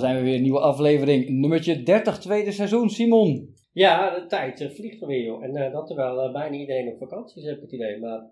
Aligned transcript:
daar 0.00 0.10
zijn 0.10 0.16
we 0.16 0.28
weer. 0.28 0.36
Een 0.36 0.42
nieuwe 0.42 0.60
aflevering, 0.60 1.28
nummertje 1.28 1.82
30, 1.82 2.18
tweede 2.18 2.52
seizoen. 2.52 2.90
Simon. 2.90 3.54
Ja, 3.72 4.14
de 4.14 4.26
tijd 4.26 4.60
uh, 4.60 4.70
vliegt 4.70 5.02
alweer, 5.02 5.24
joh. 5.24 5.44
En 5.44 5.56
uh, 5.56 5.72
dat 5.72 5.86
terwijl 5.86 6.26
uh, 6.26 6.32
bijna 6.32 6.56
iedereen 6.56 6.88
op 6.88 6.98
vakantie 6.98 7.42
is, 7.42 7.48
heb 7.48 7.56
ik 7.56 7.62
het 7.62 7.72
idee. 7.72 8.00
Maar... 8.00 8.24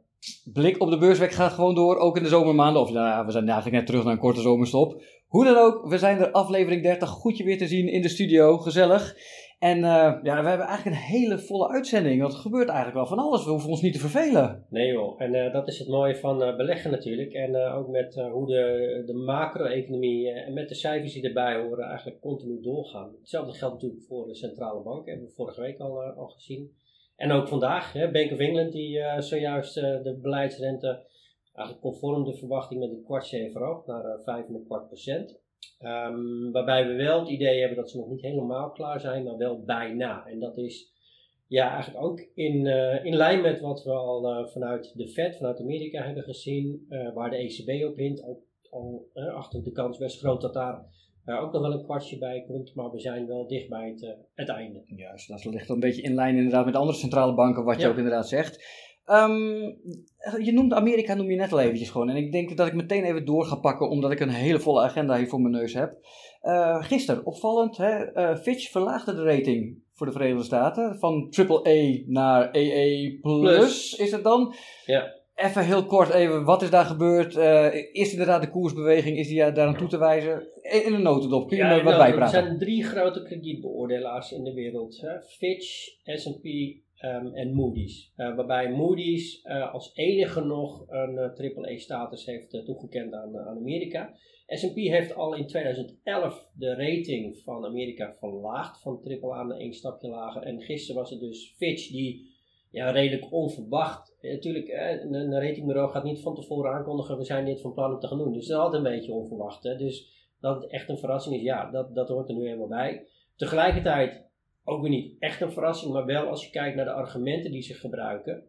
Blik 0.53 0.80
op 0.80 0.90
de 0.90 0.98
beursweek 0.98 1.32
gaat 1.32 1.53
gewoon 1.53 1.74
door, 1.74 1.96
ook 1.96 2.16
in 2.16 2.22
de 2.22 2.29
zomermaanden. 2.29 2.82
Of 2.82 2.92
nou 2.92 3.06
ja, 3.06 3.24
we 3.24 3.32
zijn 3.32 3.45
eigenlijk 3.45 3.77
net 3.77 3.87
terug 3.87 4.05
naar 4.05 4.12
een 4.12 4.19
korte 4.19 4.41
zomerstop. 4.41 5.02
Hoe 5.29 5.45
dan 5.45 5.56
ook, 5.56 5.88
we 5.88 5.98
zijn 5.98 6.19
er 6.19 6.30
aflevering 6.30 6.82
30. 6.82 7.09
Goed 7.09 7.37
je 7.37 7.45
weer 7.45 7.59
te 7.59 7.66
zien 7.66 7.88
in 7.88 8.02
de 8.02 8.09
studio, 8.09 8.59
gezellig. 8.59 9.16
En 9.70 9.78
uh, 9.78 10.18
ja, 10.22 10.42
we 10.42 10.48
hebben 10.48 10.66
eigenlijk 10.66 10.84
een 10.84 11.02
hele 11.02 11.38
volle 11.38 11.68
uitzending. 11.68 12.20
Want 12.20 12.32
er 12.32 12.38
gebeurt 12.38 12.68
eigenlijk 12.68 12.96
wel 12.96 13.06
van 13.06 13.18
alles. 13.18 13.44
We 13.44 13.50
hoeven 13.50 13.70
ons 13.70 13.80
niet 13.80 13.92
te 13.92 13.98
vervelen. 13.98 14.66
Nee 14.70 14.92
joh, 14.92 15.20
en 15.20 15.34
uh, 15.34 15.52
dat 15.52 15.68
is 15.68 15.78
het 15.78 15.88
mooie 15.88 16.16
van 16.16 16.42
uh, 16.42 16.56
beleggen 16.56 16.90
natuurlijk. 16.90 17.32
En 17.32 17.56
ook 17.56 17.88
met 17.88 18.14
hoe 18.14 18.46
de, 18.46 19.02
de 19.06 19.14
macro-economie 19.14 20.30
en 20.30 20.52
met 20.52 20.69
de 20.69 20.74
cijfers 20.74 21.12
die 21.12 21.22
erbij 21.22 21.60
horen 21.60 21.86
eigenlijk 21.86 22.20
continu 22.20 22.62
doorgaan. 22.62 23.14
Hetzelfde 23.20 23.52
geldt 23.52 23.74
natuurlijk 23.74 24.02
voor 24.02 24.27
de 24.27 24.34
centrale 24.34 24.82
bank. 24.82 25.06
Hebben 25.06 25.27
we 25.27 25.32
vorige 25.32 25.60
week 25.60 25.78
al, 25.78 26.02
al 26.02 26.28
gezien. 26.28 26.70
En 27.16 27.33
ook 27.33 27.48
vandaag, 27.48 27.92
hè, 27.92 28.10
Bank 28.10 28.33
of 28.33 28.38
England 28.38 28.72
die 28.72 29.00
zojuist 29.19 29.74
de 29.74 30.19
beleidsrente 30.22 31.02
eigenlijk 31.52 31.80
conform 31.80 32.24
de 32.24 32.36
verwachting 32.36 32.80
met 32.80 32.91
een 32.91 33.05
kwartje 33.05 33.38
heeft 33.38 33.52
verhoogd 33.52 33.86
naar 33.86 34.19
5,25 34.19 34.86
procent. 34.86 35.42
Um, 35.80 36.52
waarbij 36.52 36.86
we 36.86 36.95
wel 36.95 37.20
het 37.20 37.28
idee 37.28 37.59
hebben 37.59 37.77
dat 37.77 37.91
ze 37.91 37.96
nog 37.96 38.09
niet 38.09 38.22
helemaal 38.22 38.70
klaar 38.70 39.00
zijn, 39.00 39.24
maar 39.24 39.36
wel 39.36 39.64
bijna. 39.64 40.27
En 40.27 40.41
dat 40.41 40.56
is 40.56 40.92
ja, 41.46 41.72
eigenlijk 41.74 42.05
ook 42.05 42.20
in, 42.34 42.64
uh, 42.64 43.05
in 43.05 43.16
lijn 43.16 43.41
met 43.41 43.60
wat 43.60 43.82
we 43.84 43.91
al 43.91 44.30
uh, 44.30 44.46
vanuit 44.46 44.92
de 44.96 45.08
Fed, 45.08 45.36
vanuit 45.36 45.60
Amerika 45.60 46.02
hebben 46.02 46.22
gezien, 46.22 46.86
uh, 46.88 47.14
waar 47.14 47.30
de 47.30 47.36
ECB 47.36 47.84
op 47.84 47.96
hint. 47.96 48.24
Ook 48.24 48.42
al 48.70 49.08
achter 49.34 49.62
de 49.62 49.72
kans 49.72 49.98
best 49.98 50.19
groot 50.19 50.41
dat 50.41 50.55
daar 50.55 50.84
ook 51.27 51.52
nog 51.52 51.62
wel 51.62 51.72
een 51.72 51.84
kwartje 51.84 52.19
bij 52.19 52.44
komt, 52.46 52.74
maar 52.74 52.91
we 52.91 53.00
zijn 53.00 53.27
wel 53.27 53.46
dicht 53.46 53.69
bij 53.69 53.89
het, 53.89 54.17
het 54.34 54.48
einde. 54.48 54.83
Juist, 54.86 55.28
dat 55.28 55.44
ligt 55.44 55.69
een 55.69 55.80
beetje 55.80 56.02
in 56.02 56.14
lijn 56.14 56.36
inderdaad 56.36 56.64
met 56.64 56.77
andere 56.77 56.98
centrale 56.98 57.34
banken, 57.34 57.64
wat 57.64 57.80
je 57.80 57.89
ook 57.89 57.96
inderdaad 57.96 58.28
zegt. 58.28 58.64
Um, 59.06 59.77
je 60.44 60.52
noemde 60.52 60.74
Amerika, 60.74 61.14
noem 61.14 61.30
je 61.30 61.36
net 61.36 61.52
al 61.52 61.60
eventjes 61.60 61.91
gewoon. 61.91 62.08
En 62.08 62.16
ik 62.16 62.33
denk 62.33 62.56
dat 62.56 62.66
ik 62.66 62.74
meteen 62.74 63.05
even 63.05 63.24
door 63.24 63.44
ga 63.44 63.56
pakken, 63.56 63.88
omdat 63.88 64.11
ik 64.11 64.20
een 64.20 64.28
hele 64.28 64.61
volle 64.61 64.83
agenda 64.83 65.16
hier 65.16 65.28
voor 65.28 65.41
mijn 65.41 65.55
neus 65.55 65.74
heb. 65.74 65.98
Uh, 66.42 66.84
gisteren, 66.84 67.27
opvallend, 67.27 67.77
hè, 67.77 68.16
uh, 68.16 68.36
Fitch 68.36 68.70
verlaagde 68.70 69.14
de 69.14 69.22
rating 69.22 69.83
voor 69.92 70.06
de 70.06 70.12
Verenigde 70.12 70.44
Staten 70.44 70.98
van 70.98 71.33
AAA 71.48 71.98
naar 72.06 72.46
AA+, 72.52 73.19
plus, 73.20 73.94
is 73.94 74.11
het 74.11 74.24
dan? 74.24 74.55
Ja. 74.86 75.22
Even 75.34 75.64
heel 75.64 75.86
kort 75.86 76.11
even, 76.11 76.44
wat 76.44 76.62
is 76.62 76.70
daar 76.70 76.84
gebeurd? 76.84 77.36
Uh, 77.36 77.74
is 77.92 78.12
inderdaad 78.12 78.42
de 78.42 78.50
koersbeweging, 78.50 79.18
is 79.18 79.28
die 79.28 79.52
daar 79.52 79.66
aan 79.66 79.77
toe 79.77 79.89
te 79.89 79.98
wijzen? 79.98 80.48
In 80.62 80.94
een 80.94 81.02
notendop, 81.02 81.48
kun 81.48 81.56
je 81.56 81.62
ja, 81.62 81.77
me 81.77 81.83
wat 81.83 81.96
bijpraten? 81.96 82.39
Er 82.39 82.44
zijn 82.44 82.58
drie 82.58 82.84
grote 82.84 83.22
kredietbeoordelaars 83.22 84.33
in 84.33 84.44
de 84.44 84.52
wereld. 84.52 85.00
Hè? 85.00 85.20
Fitch, 85.22 85.89
S&P 86.05 86.44
Um, 87.05 87.34
en 87.34 87.52
Moody's. 87.52 88.12
Uh, 88.16 88.36
waarbij 88.36 88.70
Moody's 88.70 89.44
uh, 89.44 89.72
als 89.72 89.91
enige 89.94 90.41
nog 90.41 90.84
een 90.88 91.12
uh, 91.12 91.56
AAA-status 91.56 92.27
heeft 92.27 92.64
toegekend 92.64 93.12
aan, 93.12 93.38
Amerika. 93.38 94.14
S&P 94.46 94.74
heeft 94.74 95.14
al 95.14 95.34
in 95.34 95.46
2011 95.46 96.48
de 96.55 96.74
rating 96.74 97.36
van 97.36 97.64
Amerika 97.64 98.14
verlaagd, 98.19 98.80
van 98.80 99.00
AAA 99.22 99.42
naar 99.42 99.56
één 99.56 99.74
stapje 99.74 100.08
lager. 100.08 100.42
En 100.42 100.61
gisteren 100.61 101.00
was 101.00 101.11
het 101.11 101.20
dus 101.20 101.55
Fitch 101.56 101.91
die 101.91 102.33
ja, 102.70 102.91
redelijk 102.91 103.33
onverwacht. 103.33 104.16
Natuurlijk, 104.20 104.68
een, 104.68 105.14
een 105.14 105.41
ratingbureau 105.41 105.91
gaat 105.91 106.05
niet 106.05 106.20
van 106.20 106.34
tevoren 106.34 106.72
aankondigen, 106.72 107.18
we 107.18 107.24
zijn 107.24 107.44
dit 107.44 107.61
van 107.61 107.74
plan 107.74 107.94
om 107.94 108.00
te 108.00 108.06
gaan 108.06 108.18
doen. 108.18 108.33
Dus 108.33 108.46
dat 108.46 108.56
is 108.56 108.64
altijd 108.64 108.84
een 108.84 108.92
beetje 108.92 109.12
onverwacht. 109.12 109.62
Hè? 109.62 109.77
Dus 109.77 110.08
dat 110.41 110.62
het 110.62 110.70
echt 110.70 110.89
een 110.89 110.98
verrassing 110.98 111.36
is, 111.36 111.42
ja, 111.42 111.70
dat, 111.70 111.94
dat 111.94 112.08
hoort 112.08 112.28
er 112.28 112.34
nu 112.34 112.44
helemaal 112.46 112.68
bij. 112.68 113.06
Tegelijkertijd 113.36 114.24
ook 114.64 114.80
weer 114.80 114.91
niet 114.91 115.17
echt 115.19 115.41
een 115.41 115.52
verrassing, 115.52 115.92
maar 115.92 116.05
wel 116.05 116.27
als 116.27 116.45
je 116.45 116.51
kijkt 116.51 116.77
naar 116.77 116.85
de 116.85 116.92
argumenten 116.92 117.52
die 117.52 117.63
ze 117.63 117.75
gebruiken. 117.75 118.42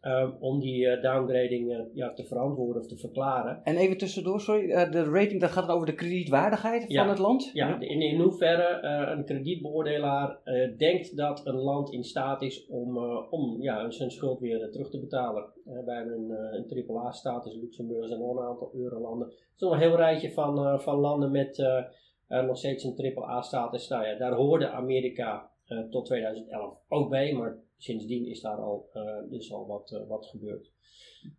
Um, 0.00 0.36
om 0.40 0.60
die 0.60 0.86
uh, 0.86 1.02
downgrading 1.02 1.70
uh, 1.70 1.78
ja, 1.92 2.12
te 2.12 2.24
verantwoorden 2.24 2.82
of 2.82 2.88
te 2.88 2.96
verklaren. 2.96 3.60
En 3.64 3.76
even 3.76 3.96
tussendoor, 3.96 4.40
sorry, 4.40 4.70
uh, 4.70 4.90
de 4.90 5.04
rating 5.04 5.40
dat 5.40 5.50
gaat 5.50 5.68
over 5.68 5.86
de 5.86 5.94
kredietwaardigheid 5.94 6.84
ja. 6.88 7.00
van 7.00 7.08
het 7.08 7.18
land? 7.18 7.50
Ja, 7.52 7.68
ja. 7.68 7.80
In, 7.80 8.00
in 8.00 8.20
hoeverre 8.20 8.86
een 9.16 9.24
kredietbeoordelaar 9.24 10.40
denkt 10.76 11.16
dat 11.16 11.46
een 11.46 11.54
land 11.54 11.92
in 11.92 12.04
staat 12.04 12.42
is 12.42 12.66
om, 12.66 12.98
om 13.30 13.62
ja, 13.62 13.90
zijn 13.90 14.10
schuld 14.10 14.40
weer 14.40 14.70
terug 14.70 14.90
te 14.90 15.00
betalen. 15.00 15.44
wij 15.84 15.96
hebben 15.96 16.14
een, 16.14 16.66
een 16.70 16.86
AAA-status, 16.88 17.54
Luxemburg 17.54 18.10
en 18.10 18.18
nog 18.18 18.36
een 18.36 18.46
aantal 18.46 18.70
eurolanden. 18.74 19.28
Het 19.28 19.36
is 19.54 19.60
nog 19.60 19.72
een 19.72 19.78
heel 19.78 19.96
rijtje 19.96 20.32
van, 20.32 20.80
van 20.80 20.96
landen 20.98 21.30
met 21.30 21.56
uh, 22.28 22.46
nog 22.46 22.58
steeds 22.58 22.84
een 22.84 23.14
AAA-status. 23.16 23.88
Nou 23.88 24.06
ja, 24.06 24.14
daar 24.14 24.32
hoorde 24.32 24.68
Amerika 24.68 25.50
uh, 25.68 25.88
tot 25.90 26.06
2011 26.06 26.78
ook 26.88 27.10
bij, 27.10 27.32
maar 27.32 27.58
sindsdien 27.76 28.26
is 28.26 28.40
daar 28.40 28.56
al, 28.56 28.88
dus 29.30 29.52
al 29.52 29.66
wat, 29.66 30.04
wat 30.08 30.26
gebeurd. 30.26 30.70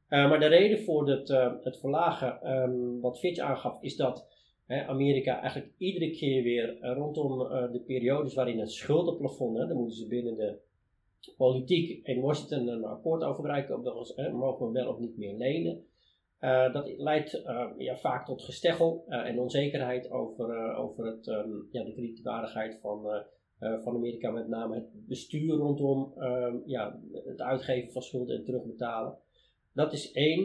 maar 0.10 0.40
de 0.40 0.48
reden 0.48 0.80
voor 0.80 1.10
het, 1.10 1.28
het 1.64 1.80
verlagen, 1.80 2.52
um, 2.52 3.02
wat 3.02 3.20
Fitch 3.20 3.40
aangaf, 3.40 3.82
is 3.82 3.96
dat 3.96 4.28
Amerika 4.68 5.42
eigenlijk 5.42 5.74
iedere 5.78 6.12
keer 6.12 6.44
weer 6.44 6.80
rondom 6.82 7.38
de 7.72 7.84
periodes 7.86 8.34
waarin 8.34 8.60
het 8.60 8.72
schuldenplafond, 8.72 9.58
hè, 9.58 9.68
dan 9.68 9.78
moeten 9.78 9.98
ze 9.98 10.08
binnen 10.08 10.36
de 10.36 10.60
politiek 11.38 12.08
in 12.08 12.22
Washington 12.22 12.68
een 12.68 12.86
akkoord 12.86 13.24
over 13.24 13.42
bereiken, 13.42 13.82
mogen 14.34 14.66
we 14.66 14.72
wel 14.72 14.88
of 14.88 15.00
niet 15.00 15.18
meer 15.18 15.34
lenen. 15.34 15.86
Uh, 16.42 16.74
dat 16.74 16.94
leidt 16.98 17.34
uh, 17.34 17.70
ja, 17.78 17.98
vaak 17.98 18.26
tot 18.26 18.42
gesteggel 18.42 19.06
uh, 19.08 19.28
en 19.28 19.40
onzekerheid 19.40 20.12
over, 20.12 20.76
over 20.76 21.06
het, 21.06 21.28
um, 21.28 21.68
ja, 21.72 21.84
de 21.84 21.94
kredietwaardigheid 21.94 22.80
van, 22.82 23.24
van 23.60 23.96
Amerika, 23.96 24.32
met 24.32 24.48
name 24.48 24.76
het 24.76 25.08
bestuur 25.08 25.56
rondom 25.56 26.14
um, 26.18 26.64
ja, 26.66 27.00
het 27.26 27.42
uitgeven 27.42 27.92
van 27.92 28.02
schulden 28.02 28.38
en 28.38 28.44
terugbetalen. 28.44 29.18
Dat 29.74 29.94
is 29.94 30.12
één. 30.12 30.42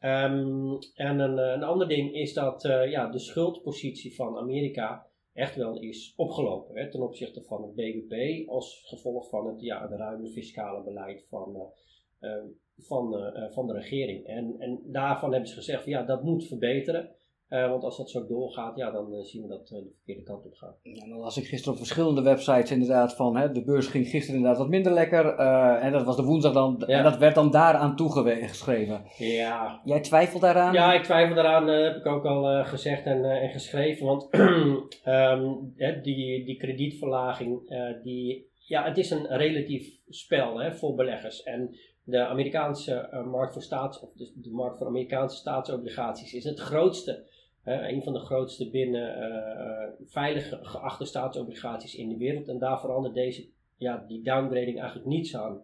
Um, 0.00 0.78
en 0.94 1.18
een, 1.18 1.38
een 1.38 1.62
ander 1.62 1.88
ding 1.88 2.14
is 2.14 2.34
dat 2.34 2.62
ja, 2.62 3.10
de 3.10 3.18
schuldpositie 3.18 4.14
van 4.14 4.36
Amerika 4.36 5.06
echt 5.32 5.56
wel 5.56 5.80
is 5.80 6.12
opgelopen 6.16 6.76
hè, 6.76 6.90
ten 6.90 7.02
opzichte 7.02 7.42
van 7.42 7.62
het 7.62 7.74
BBP 7.74 8.48
als 8.48 8.82
gevolg 8.86 9.28
van 9.28 9.46
het, 9.46 9.60
ja, 9.60 9.82
het 9.82 9.98
ruime 9.98 10.28
fiscale 10.28 10.84
beleid 10.84 11.26
van 11.28 11.72
van, 12.78 13.14
uh, 13.14 13.52
van 13.52 13.66
de 13.66 13.72
regering. 13.72 14.26
En, 14.26 14.54
en 14.58 14.80
daarvan 14.84 15.30
hebben 15.30 15.48
ze 15.48 15.54
gezegd, 15.54 15.82
van, 15.82 15.92
ja, 15.92 16.02
dat 16.02 16.22
moet 16.22 16.46
verbeteren. 16.46 17.10
Uh, 17.48 17.68
want 17.68 17.84
als 17.84 17.96
dat 17.96 18.10
zo 18.10 18.26
doorgaat, 18.26 18.76
ja, 18.76 18.90
dan 18.90 19.12
uh, 19.12 19.22
zien 19.22 19.42
we 19.42 19.48
dat 19.48 19.68
de 19.68 19.90
verkeerde 19.94 20.22
kant 20.22 20.46
op 20.46 20.54
gaat. 20.54 20.78
Ja, 20.82 21.08
dan 21.08 21.18
las 21.18 21.36
ik 21.36 21.46
gisteren 21.46 21.72
op 21.72 21.78
verschillende 21.78 22.22
websites 22.22 22.70
inderdaad 22.70 23.14
van, 23.16 23.36
hè, 23.36 23.52
de 23.52 23.64
beurs 23.64 23.86
ging 23.86 24.08
gisteren 24.08 24.36
inderdaad 24.36 24.60
wat 24.60 24.68
minder 24.68 24.92
lekker. 24.92 25.34
en 25.78 25.92
dat 25.92 26.04
was 26.04 26.16
de 26.16 26.22
woensdag 26.22 26.52
dan, 26.52 26.82
ja. 26.86 26.98
en 26.98 27.02
dat 27.02 27.16
werd 27.16 27.34
dan 27.34 27.50
daaraan 27.50 27.96
toegeschreven. 27.96 29.02
Ja. 29.18 29.80
Jij 29.84 30.00
twijfelt 30.00 30.42
daaraan? 30.42 30.72
Ja, 30.72 30.94
ik 30.94 31.02
twijfel 31.02 31.34
daaraan, 31.34 31.66
heb 31.66 31.96
ik 31.96 32.06
ook 32.06 32.24
al 32.24 32.64
gezegd 32.64 33.04
en, 33.04 33.24
en 33.24 33.50
geschreven. 33.50 34.06
Want 34.06 34.28
um, 35.04 35.74
die, 36.02 36.44
die 36.44 36.56
kredietverlaging, 36.56 37.60
die, 38.02 38.50
ja, 38.66 38.84
het 38.84 38.98
is 38.98 39.10
een 39.10 39.26
relatief 39.26 39.98
spel 40.08 40.60
hè, 40.60 40.72
voor 40.72 40.94
beleggers. 40.94 41.42
En 41.42 41.74
de 42.04 42.26
Amerikaanse 42.26 43.08
uh, 43.12 43.26
markt 43.26 43.52
voor 43.52 43.62
staats, 43.62 44.00
of 44.00 44.12
de, 44.12 44.32
de, 44.34 44.50
markt 44.50 44.78
voor 44.78 44.86
Amerikaanse 44.86 45.36
staatsobligaties 45.36 46.34
is 46.34 46.44
het 46.44 46.60
grootste, 46.60 47.32
een 47.64 48.02
van 48.02 48.12
de 48.12 48.18
grootste 48.18 48.70
binnen 48.70 49.18
uh, 49.18 50.08
veilig 50.10 50.48
geachte 50.62 51.04
staatsobligaties 51.04 51.94
in 51.94 52.08
de 52.08 52.16
wereld. 52.16 52.48
En 52.48 52.58
daar 52.58 52.80
verandert 52.80 53.14
deze, 53.14 53.48
ja, 53.76 54.04
die 54.08 54.22
downgrading 54.22 54.78
eigenlijk 54.78 55.08
niets 55.08 55.36
aan. 55.36 55.62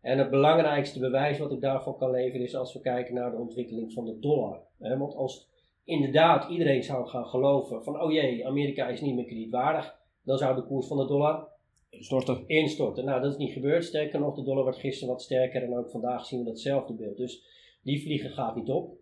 En 0.00 0.18
het 0.18 0.30
belangrijkste 0.30 0.98
bewijs 0.98 1.38
wat 1.38 1.52
ik 1.52 1.60
daarvoor 1.60 1.96
kan 1.96 2.10
leveren 2.10 2.46
is 2.46 2.54
als 2.54 2.72
we 2.72 2.80
kijken 2.80 3.14
naar 3.14 3.30
de 3.30 3.36
ontwikkeling 3.36 3.92
van 3.92 4.04
de 4.04 4.18
dollar. 4.18 4.60
Want 4.78 5.14
als 5.14 5.48
inderdaad 5.84 6.50
iedereen 6.50 6.82
zou 6.82 7.08
gaan 7.08 7.26
geloven 7.26 7.84
van, 7.84 8.00
oh 8.00 8.12
jee, 8.12 8.46
Amerika 8.46 8.88
is 8.88 9.00
niet 9.00 9.14
meer 9.14 9.24
kredietwaardig, 9.24 9.96
dan 10.22 10.38
zou 10.38 10.54
de 10.54 10.66
koers 10.66 10.86
van 10.86 10.96
de 10.96 11.06
dollar 11.06 11.51
Instorten. 11.92 12.44
Instorten. 12.46 13.04
Nou, 13.04 13.20
dat 13.20 13.32
is 13.32 13.38
niet 13.38 13.52
gebeurd. 13.52 13.84
Sterker 13.84 14.20
nog, 14.20 14.34
de 14.34 14.42
dollar 14.42 14.62
wordt 14.62 14.78
gisteren 14.78 15.12
wat 15.12 15.22
sterker 15.22 15.62
en 15.62 15.76
ook 15.76 15.90
vandaag 15.90 16.26
zien 16.26 16.38
we 16.38 16.44
datzelfde 16.44 16.94
beeld. 16.94 17.16
Dus 17.16 17.42
die 17.82 18.02
vliegen 18.02 18.30
gaat 18.30 18.56
niet 18.56 18.68
op. 18.68 18.96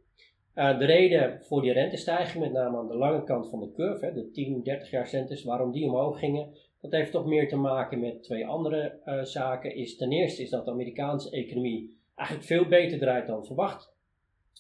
Uh, 0.55 0.79
de 0.79 0.85
reden 0.85 1.43
voor 1.43 1.63
die 1.63 1.73
rentestijging, 1.73 2.45
met 2.45 2.53
name 2.53 2.79
aan 2.79 2.89
de 2.89 2.97
lange 2.97 3.25
kant 3.25 3.49
van 3.51 3.61
de 3.61 3.73
curve, 3.73 4.13
de 4.13 4.31
10, 4.31 4.63
30 4.63 4.91
jaar 4.91 5.11
rentes, 5.11 5.45
waarom 5.45 5.73
die 5.73 5.85
omhoog 5.85 6.19
gingen, 6.19 6.55
dat 6.81 6.93
heeft 6.93 7.13
toch 7.13 7.27
meer 7.27 7.49
te 7.49 7.57
maken 7.57 8.01
met 8.01 8.23
twee 8.23 8.47
andere 8.47 9.01
uh, 9.05 9.23
zaken. 9.23 9.75
Is, 9.75 9.97
ten 9.97 10.13
eerste 10.13 10.43
is 10.43 10.51
dat 10.51 10.65
de 10.65 10.71
Amerikaanse 10.71 11.31
economie 11.31 11.99
eigenlijk 12.15 12.49
veel 12.49 12.67
beter 12.67 12.99
draait 12.99 13.27
dan 13.27 13.47
verwacht. 13.47 13.93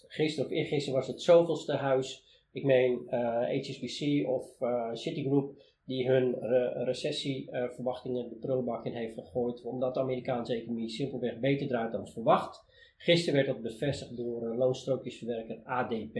Gisteren 0.07 0.51
of 0.51 0.57
eergisteren 0.57 0.99
was 0.99 1.09
het 1.09 1.23
zoveelste 1.23 1.73
huis, 1.73 2.25
ik 2.53 2.65
meen 2.65 3.03
uh, 3.11 3.61
HSBC 3.61 4.27
of 4.29 4.45
Citigroup, 4.93 5.63
die 5.91 6.09
hun 6.09 6.35
re 6.41 6.85
recessieverwachtingen 6.85 8.29
de 8.29 8.35
prullenbak 8.35 8.85
in 8.85 8.95
heeft 8.95 9.15
gegooid, 9.15 9.63
omdat 9.63 9.95
de 9.95 10.01
Amerikaanse 10.01 10.55
economie 10.55 10.89
simpelweg 10.89 11.39
beter 11.39 11.67
draait 11.67 11.93
dan 11.93 12.09
verwacht. 12.09 12.65
Gisteren 12.97 13.35
werd 13.35 13.47
dat 13.47 13.63
bevestigd 13.63 14.17
door 14.17 14.55
loonstrookjesverwerker 14.57 15.61
ADP. 15.65 16.19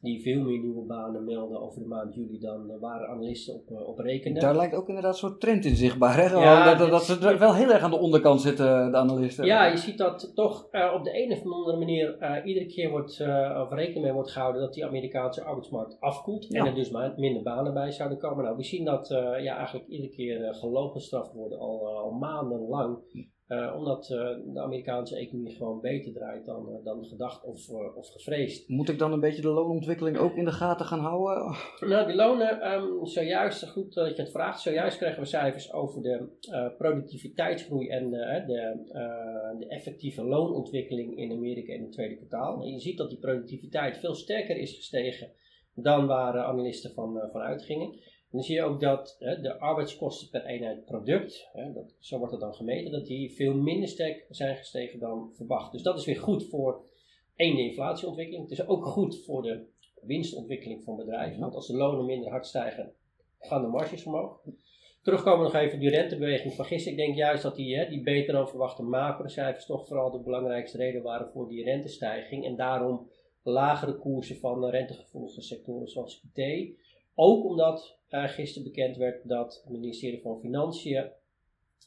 Die 0.00 0.22
veel 0.22 0.42
meer 0.42 0.58
nieuwe 0.58 0.86
banen 0.86 1.24
melden 1.24 1.60
over 1.60 1.80
de 1.80 1.86
maand 1.86 2.14
juli 2.14 2.38
dan 2.38 2.78
waar 2.78 3.06
analisten 3.06 3.54
op, 3.54 3.86
op 3.86 3.98
rekenen. 3.98 4.40
Daar 4.40 4.56
lijkt 4.56 4.74
ook 4.74 4.88
inderdaad 4.88 5.12
een 5.12 5.18
soort 5.18 5.40
trend 5.40 5.64
in 5.64 5.76
zichtbaar. 5.76 6.16
Hè? 6.16 6.22
Ja, 6.22 6.74
dat, 6.74 6.90
dat, 6.90 7.02
ze 7.02 7.36
wel 7.38 7.54
heel 7.54 7.70
erg 7.70 7.82
aan 7.82 7.90
de 7.90 7.98
onderkant 7.98 8.40
zitten, 8.40 8.90
de 8.90 8.96
analisten. 8.96 9.44
Ja, 9.44 9.66
je 9.66 9.76
ziet 9.76 9.98
dat 9.98 10.32
toch 10.34 10.64
op 10.94 11.04
de 11.04 11.22
een 11.22 11.32
of 11.32 11.44
andere 11.44 11.76
manier 11.76 12.42
iedere 12.44 12.66
keer 12.66 12.90
wordt, 12.90 13.20
of 13.60 13.70
rekening 13.70 14.04
mee 14.04 14.12
wordt 14.12 14.30
gehouden 14.30 14.60
dat 14.60 14.74
die 14.74 14.86
Amerikaanse 14.86 15.42
arbeidsmarkt 15.44 15.96
afkoelt. 16.00 16.54
En 16.54 16.66
er 16.66 16.74
dus 16.74 16.90
minder 17.16 17.42
banen 17.42 17.74
bij 17.74 17.90
zouden 17.90 18.18
komen. 18.18 18.44
Nou, 18.44 18.56
we 18.56 18.64
zien 18.64 18.84
dat 18.84 19.08
ja, 19.40 19.56
eigenlijk 19.56 19.88
iedere 19.88 20.10
keer 20.10 20.54
gelogen 20.54 21.00
gestraft 21.00 21.32
worden 21.32 21.58
al, 21.58 21.98
al 21.98 22.10
maandenlang. 22.10 22.98
Uh, 23.50 23.74
omdat 23.76 24.10
uh, 24.10 24.18
de 24.54 24.60
Amerikaanse 24.60 25.16
economie 25.16 25.54
gewoon 25.54 25.80
beter 25.80 26.12
draait 26.12 26.46
dan, 26.46 26.68
uh, 26.68 26.84
dan 26.84 27.04
gedacht 27.04 27.44
of, 27.44 27.68
of 27.94 28.08
gevreesd. 28.08 28.68
Moet 28.68 28.88
ik 28.88 28.98
dan 28.98 29.12
een 29.12 29.20
beetje 29.20 29.42
de 29.42 29.48
loonontwikkeling 29.48 30.18
ook 30.18 30.34
in 30.34 30.44
de 30.44 30.52
gaten 30.52 30.86
gaan 30.86 30.98
houden? 30.98 31.56
Nou, 31.80 32.06
die 32.06 32.16
lonen, 32.16 32.72
um, 32.72 33.06
zojuist, 33.06 33.68
goed 33.68 33.94
dat 33.94 34.16
je 34.16 34.22
het 34.22 34.30
vraagt, 34.30 34.60
zojuist 34.60 34.96
krijgen 34.96 35.22
we 35.22 35.28
cijfers 35.28 35.72
over 35.72 36.02
de 36.02 36.28
productiviteitsgroei 36.78 37.88
en 37.88 38.10
de, 38.10 38.44
de 39.58 39.66
effectieve 39.68 40.24
loonontwikkeling 40.24 41.16
in 41.16 41.32
Amerika 41.32 41.72
in 41.72 41.82
het 41.82 41.92
tweede 41.92 42.16
kwartaal. 42.16 42.62
En 42.62 42.72
je 42.72 42.80
ziet 42.80 42.98
dat 42.98 43.08
die 43.08 43.18
productiviteit 43.18 43.98
veel 43.98 44.14
sterker 44.14 44.56
is 44.56 44.74
gestegen 44.74 45.32
dan 45.74 46.06
waar 46.06 46.38
analisten 46.38 46.92
van, 46.92 47.28
van 47.32 47.40
uitgingen 47.40 47.98
dan 48.30 48.42
zie 48.42 48.54
je 48.54 48.62
ook 48.62 48.80
dat 48.80 49.16
hè, 49.18 49.40
de 49.40 49.58
arbeidskosten 49.58 50.30
per 50.30 50.44
eenheid 50.44 50.84
product, 50.84 51.48
hè, 51.52 51.72
dat, 51.72 51.94
zo 51.98 52.18
wordt 52.18 52.32
het 52.32 52.40
dan 52.40 52.54
gemeten, 52.54 52.92
dat 52.92 53.06
die 53.06 53.34
veel 53.34 53.54
minder 53.54 53.88
sterk 53.88 54.26
zijn 54.28 54.56
gestegen 54.56 54.98
dan 54.98 55.30
verwacht. 55.34 55.72
Dus 55.72 55.82
dat 55.82 55.98
is 55.98 56.04
weer 56.04 56.20
goed 56.20 56.48
voor 56.48 56.84
één, 57.36 57.56
de 57.56 57.62
inflatieontwikkeling. 57.62 58.42
Het 58.48 58.58
is 58.58 58.66
ook 58.66 58.84
goed 58.84 59.24
voor 59.24 59.42
de 59.42 59.66
winstontwikkeling 60.00 60.84
van 60.84 60.96
bedrijven. 60.96 61.40
Want 61.40 61.54
als 61.54 61.66
de 61.66 61.76
lonen 61.76 62.04
minder 62.04 62.30
hard 62.30 62.46
stijgen, 62.46 62.92
gaan 63.38 63.62
de 63.62 63.68
marges 63.68 64.04
omhoog. 64.04 64.40
Terugkomen 65.02 65.44
nog 65.44 65.54
even 65.54 65.74
op 65.74 65.80
die 65.80 65.90
rentebeweging 65.90 66.54
van 66.54 66.64
gisteren. 66.64 66.98
Ik 66.98 67.04
denk 67.04 67.16
juist 67.16 67.42
dat 67.42 67.56
die, 67.56 67.76
hè, 67.76 67.88
die 67.88 68.02
beter 68.02 68.32
dan 68.32 68.48
verwachte 68.48 68.82
macrocijfers 68.82 69.66
toch 69.66 69.86
vooral 69.86 70.10
de 70.10 70.20
belangrijkste 70.20 70.76
reden 70.76 71.02
waren 71.02 71.30
voor 71.30 71.48
die 71.48 71.64
rentestijging. 71.64 72.44
En 72.44 72.56
daarom 72.56 73.10
lagere 73.42 73.98
koersen 73.98 74.36
van 74.36 74.64
rentegevoelige 74.64 75.42
sectoren 75.42 75.88
zoals 75.88 76.24
IT. 76.34 76.78
Ook 77.22 77.44
omdat 77.44 77.98
uh, 78.10 78.24
gisteren 78.28 78.68
bekend 78.68 78.96
werd 78.96 79.28
dat 79.28 79.60
het 79.64 79.72
ministerie 79.72 80.20
van 80.20 80.40
Financiën 80.40 81.10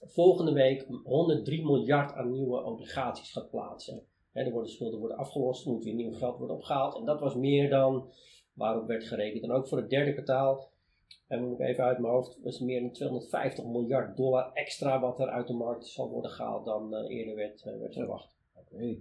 volgende 0.01 0.51
week 0.51 0.87
103 1.03 1.65
miljard 1.65 2.13
aan 2.13 2.31
nieuwe 2.31 2.63
obligaties 2.63 3.31
gaat 3.31 3.49
plaatsen. 3.49 4.03
er 4.33 4.51
worden 4.51 4.71
schulden 4.71 4.99
worden 4.99 5.17
afgelost, 5.17 5.65
er 5.65 5.71
moet 5.71 5.83
weer 5.83 5.93
nieuw 5.93 6.13
geld 6.13 6.37
worden 6.37 6.55
opgehaald. 6.55 6.95
En 6.95 7.05
dat 7.05 7.19
was 7.19 7.35
meer 7.35 7.69
dan 7.69 8.09
waarop 8.53 8.87
werd 8.87 9.03
gerekend. 9.03 9.43
En 9.43 9.51
ook 9.51 9.67
voor 9.67 9.77
het 9.77 9.89
derde 9.89 10.13
kwartaal, 10.13 10.69
en 11.27 11.43
moet 11.43 11.59
ik 11.59 11.67
even 11.67 11.83
uit 11.83 11.99
mijn 11.99 12.13
hoofd, 12.13 12.39
was 12.43 12.59
meer 12.59 12.81
dan 12.81 12.91
250 12.91 13.65
miljard 13.65 14.17
dollar 14.17 14.51
extra 14.53 14.99
wat 14.99 15.19
er 15.19 15.27
uit 15.27 15.47
de 15.47 15.53
markt 15.53 15.87
zal 15.87 16.09
worden 16.09 16.31
gehaald 16.31 16.65
dan 16.65 16.93
uh, 16.93 17.15
eerder 17.17 17.35
werd, 17.35 17.63
uh, 17.67 17.79
werd 17.79 17.93
verwacht. 17.93 18.29
Oké. 18.55 18.97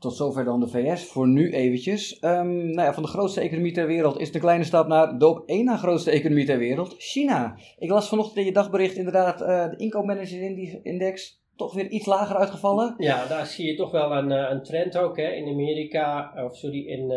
Tot 0.00 0.16
zover 0.16 0.44
dan 0.44 0.60
de 0.60 0.68
VS, 0.68 1.04
voor 1.04 1.28
nu 1.28 1.52
eventjes. 1.52 2.18
Um, 2.20 2.56
nou 2.56 2.86
ja, 2.86 2.94
van 2.94 3.02
de 3.02 3.08
grootste 3.08 3.40
economie 3.40 3.72
ter 3.72 3.86
wereld 3.86 4.20
is 4.20 4.32
de 4.32 4.38
kleine 4.38 4.64
stap 4.64 4.86
naar 4.86 5.18
de 5.18 5.26
op 5.26 5.42
één 5.46 5.64
na 5.64 5.76
grootste 5.76 6.10
economie 6.10 6.46
ter 6.46 6.58
wereld, 6.58 6.94
China. 6.98 7.56
Ik 7.78 7.90
las 7.90 8.08
vanochtend 8.08 8.36
in 8.36 8.44
je 8.44 8.52
dagbericht 8.52 8.96
inderdaad 8.96 9.40
uh, 9.40 9.70
de 9.70 9.76
inkoopmanager-index 9.76 11.42
toch 11.56 11.74
weer 11.74 11.88
iets 11.88 12.06
lager 12.06 12.36
uitgevallen. 12.36 12.94
Ja, 12.98 13.26
daar 13.26 13.46
zie 13.46 13.66
je 13.66 13.76
toch 13.76 13.90
wel 13.90 14.12
een, 14.12 14.32
eh, 14.32 14.50
een 14.50 14.62
trend 14.62 14.98
ook. 14.98 15.16
Hè. 15.16 15.28
In 15.28 15.48
Amerika, 15.48 16.32
of 16.44 16.56
sorry, 16.56 16.86
in, 16.86 17.10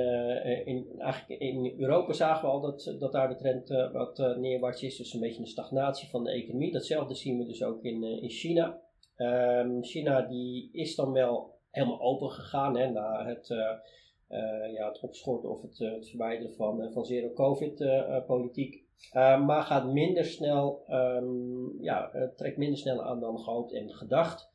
in, 0.66 0.86
eigenlijk 0.98 1.42
in 1.42 1.74
Europa 1.78 2.14
zagen 2.14 2.46
we 2.46 2.54
al 2.54 2.62
dat, 2.62 2.96
dat 3.00 3.12
daar 3.12 3.30
de 3.30 3.36
trend 3.36 3.70
wat 3.94 4.38
neerwaarts 4.38 4.84
is. 4.84 4.98
Dus 4.98 5.14
een 5.14 5.20
beetje 5.20 5.42
een 5.42 5.48
stagnatie 5.48 6.10
van 6.10 6.24
de 6.24 6.32
economie. 6.32 6.72
Datzelfde 6.72 7.16
zien 7.16 7.38
we 7.38 7.46
dus 7.46 7.64
ook 7.64 7.84
in, 7.84 8.04
in 8.04 8.30
China. 8.30 8.82
Um, 9.18 9.84
China 9.84 10.22
die 10.22 10.70
is 10.72 10.96
dan 10.96 11.12
wel 11.12 11.53
helemaal 11.74 12.02
open 12.02 12.30
gegaan 12.30 12.78
hè, 12.78 12.90
na 12.90 13.26
het, 13.26 13.50
uh, 13.50 13.58
uh, 14.30 14.74
ja, 14.74 14.88
het 14.88 15.00
opschorten 15.00 15.50
of 15.50 15.62
het, 15.62 15.80
uh, 15.80 15.92
het 15.92 16.10
verwijderen 16.10 16.54
van, 16.54 16.92
van 16.92 17.06
zero-covid-politiek. 17.06 18.84
maar 19.46 19.64
gaat 19.64 19.94
minder 19.94 20.26
snel, 20.26 20.84
um, 20.90 21.82
ja, 21.82 22.12
trekt 22.36 22.58
minder 22.58 22.78
snel 22.78 23.04
aan 23.04 23.20
dan 23.20 23.40
gehoopt 23.40 23.74
en 23.74 23.94
gedacht. 23.94 24.52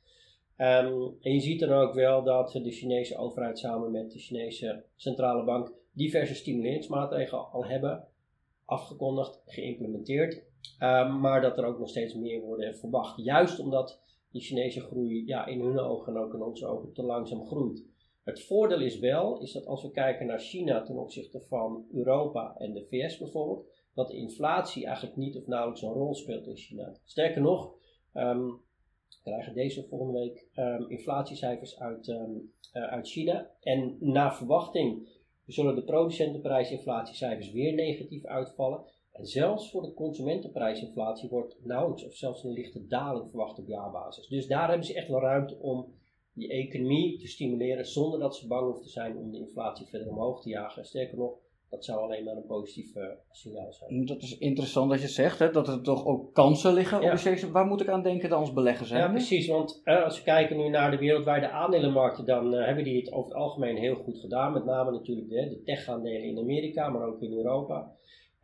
Um, 0.56 1.16
en 1.20 1.32
je 1.32 1.40
ziet 1.40 1.60
dan 1.60 1.72
ook 1.72 1.94
wel 1.94 2.22
dat 2.22 2.52
de 2.52 2.70
Chinese 2.70 3.16
overheid 3.16 3.58
samen 3.58 3.90
met 3.90 4.12
de 4.12 4.18
Chinese 4.18 4.84
centrale 4.96 5.44
bank 5.44 5.72
diverse 5.92 6.34
stimuleringsmaatregelen 6.34 7.50
al 7.50 7.64
hebben 7.64 8.08
afgekondigd, 8.64 9.42
geïmplementeerd. 9.46 10.34
Um, 10.82 11.20
maar 11.20 11.40
dat 11.40 11.58
er 11.58 11.64
ook 11.64 11.78
nog 11.78 11.88
steeds 11.88 12.14
meer 12.14 12.40
worden 12.40 12.76
verwacht. 12.76 13.24
Juist 13.24 13.58
omdat 13.58 14.00
die 14.30 14.42
Chinese 14.42 14.80
groei 14.80 15.26
ja, 15.26 15.46
in 15.46 15.60
hun 15.60 15.78
ogen 15.78 16.14
en 16.14 16.22
ook 16.22 16.34
in 16.34 16.42
onze 16.42 16.66
ogen 16.66 16.92
te 16.92 17.02
langzaam 17.02 17.46
groeit. 17.46 17.86
Het 18.24 18.44
voordeel 18.44 18.80
is 18.80 18.98
wel, 18.98 19.40
is 19.40 19.52
dat 19.52 19.66
als 19.66 19.82
we 19.82 19.90
kijken 19.90 20.26
naar 20.26 20.40
China 20.40 20.82
ten 20.82 20.98
opzichte 20.98 21.40
van 21.40 21.86
Europa 21.92 22.54
en 22.58 22.72
de 22.72 22.86
VS 22.90 23.18
bijvoorbeeld, 23.18 23.66
dat 23.94 24.08
de 24.08 24.16
inflatie 24.16 24.86
eigenlijk 24.86 25.16
niet 25.16 25.36
of 25.36 25.46
nauwelijks 25.46 25.82
een 25.82 25.92
rol 25.92 26.14
speelt 26.14 26.46
in 26.46 26.56
China. 26.56 26.96
Sterker 27.04 27.40
nog, 27.40 27.74
um, 28.14 28.46
we 29.08 29.30
krijgen 29.34 29.54
deze 29.54 29.86
volgende 29.88 30.18
week 30.18 30.48
um, 30.54 30.90
inflatiecijfers 30.90 31.78
uit, 31.78 32.08
um, 32.08 32.52
uh, 32.72 32.82
uit 32.82 33.08
China. 33.08 33.50
En 33.60 33.96
naar 34.00 34.36
verwachting 34.36 35.08
zullen 35.46 35.74
de 35.74 35.84
producentenprijsinflatiecijfers 35.84 37.52
weer 37.52 37.74
negatief 37.74 38.24
uitvallen. 38.24 38.84
En 39.18 39.26
zelfs 39.26 39.70
voor 39.70 39.82
de 39.82 39.94
consumentenprijsinflatie 39.94 41.28
wordt 41.28 41.56
nauwelijks 41.64 42.04
of 42.04 42.14
zelfs 42.14 42.44
een 42.44 42.52
lichte 42.52 42.86
daling 42.86 43.28
verwacht 43.28 43.58
op 43.58 43.66
jaarbasis. 43.66 44.28
Dus 44.28 44.46
daar 44.46 44.68
hebben 44.68 44.86
ze 44.86 44.94
echt 44.94 45.08
wel 45.08 45.20
ruimte 45.20 45.58
om 45.58 45.86
die 46.32 46.50
economie 46.50 47.18
te 47.18 47.26
stimuleren 47.26 47.86
zonder 47.86 48.20
dat 48.20 48.36
ze 48.36 48.46
bang 48.46 48.64
hoeven 48.64 48.82
te 48.82 48.90
zijn 48.90 49.16
om 49.16 49.30
de 49.30 49.38
inflatie 49.38 49.86
verder 49.86 50.08
omhoog 50.08 50.42
te 50.42 50.48
jagen. 50.48 50.84
Sterker 50.84 51.18
nog, 51.18 51.32
dat 51.70 51.84
zou 51.84 52.00
alleen 52.00 52.24
maar 52.24 52.36
een 52.36 52.46
positief 52.46 52.96
uh, 52.96 53.04
signaal 53.30 53.72
zijn. 53.72 54.06
Dat 54.06 54.22
is 54.22 54.38
interessant 54.38 54.90
dat 54.90 55.00
je 55.00 55.08
zegt, 55.08 55.38
hè, 55.38 55.50
dat 55.50 55.68
er 55.68 55.82
toch 55.82 56.06
ook 56.06 56.34
kansen 56.34 56.72
liggen 56.72 57.00
ja. 57.00 57.12
op 57.12 57.18
de 57.18 57.50
Waar 57.50 57.66
moet 57.66 57.80
ik 57.80 57.88
aan 57.88 58.02
denken 58.02 58.28
dan 58.28 58.40
als 58.40 58.52
belegger 58.52 58.86
zijn? 58.86 59.00
Ja, 59.00 59.10
precies. 59.10 59.46
Want 59.46 59.80
uh, 59.84 60.04
als 60.04 60.18
we 60.18 60.24
kijken 60.24 60.56
nu 60.56 60.68
naar 60.68 60.90
de 60.90 60.98
wereldwijde 60.98 61.50
aandelenmarkten, 61.50 62.24
dan 62.24 62.54
uh, 62.54 62.64
hebben 62.64 62.84
die 62.84 62.96
het 62.96 63.12
over 63.12 63.30
het 63.30 63.38
algemeen 63.38 63.76
heel 63.76 63.94
goed 63.94 64.18
gedaan. 64.18 64.52
Met 64.52 64.64
name 64.64 64.90
natuurlijk 64.90 65.28
de, 65.28 65.48
de 65.48 65.62
tech-aandelen 65.62 66.28
in 66.28 66.38
Amerika, 66.38 66.88
maar 66.88 67.06
ook 67.06 67.22
in 67.22 67.32
Europa. 67.32 67.96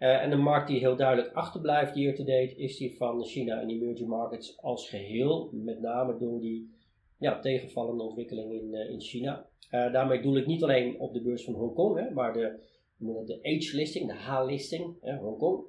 Uh, 0.05 0.23
en 0.23 0.31
de 0.31 0.37
markt 0.37 0.69
die 0.69 0.79
heel 0.79 0.97
duidelijk 0.97 1.35
achterblijft 1.35 1.95
hier 1.95 2.15
te 2.15 2.25
date 2.25 2.57
is 2.57 2.77
die 2.77 2.97
van 2.97 3.25
China 3.25 3.61
en 3.61 3.69
emerging 3.69 4.09
markets 4.09 4.59
als 4.61 4.89
geheel. 4.89 5.51
Met 5.53 5.81
name 5.81 6.19
door 6.19 6.41
die 6.41 6.71
ja, 7.19 7.41
tegenvallende 7.41 8.03
ontwikkeling 8.03 8.53
in, 8.53 8.75
uh, 8.75 8.91
in 8.91 9.01
China. 9.01 9.47
Uh, 9.71 9.93
daarmee 9.93 10.23
doel 10.23 10.37
ik 10.37 10.47
niet 10.47 10.63
alleen 10.63 10.99
op 10.99 11.13
de 11.13 11.23
beurs 11.23 11.45
van 11.45 11.55
Hongkong, 11.55 12.15
maar 12.15 12.33
de, 12.33 12.59
de 12.99 13.39
H-listing, 13.43 14.07
de 14.07 14.15
H-listing, 14.15 14.95
Hongkong. 15.21 15.65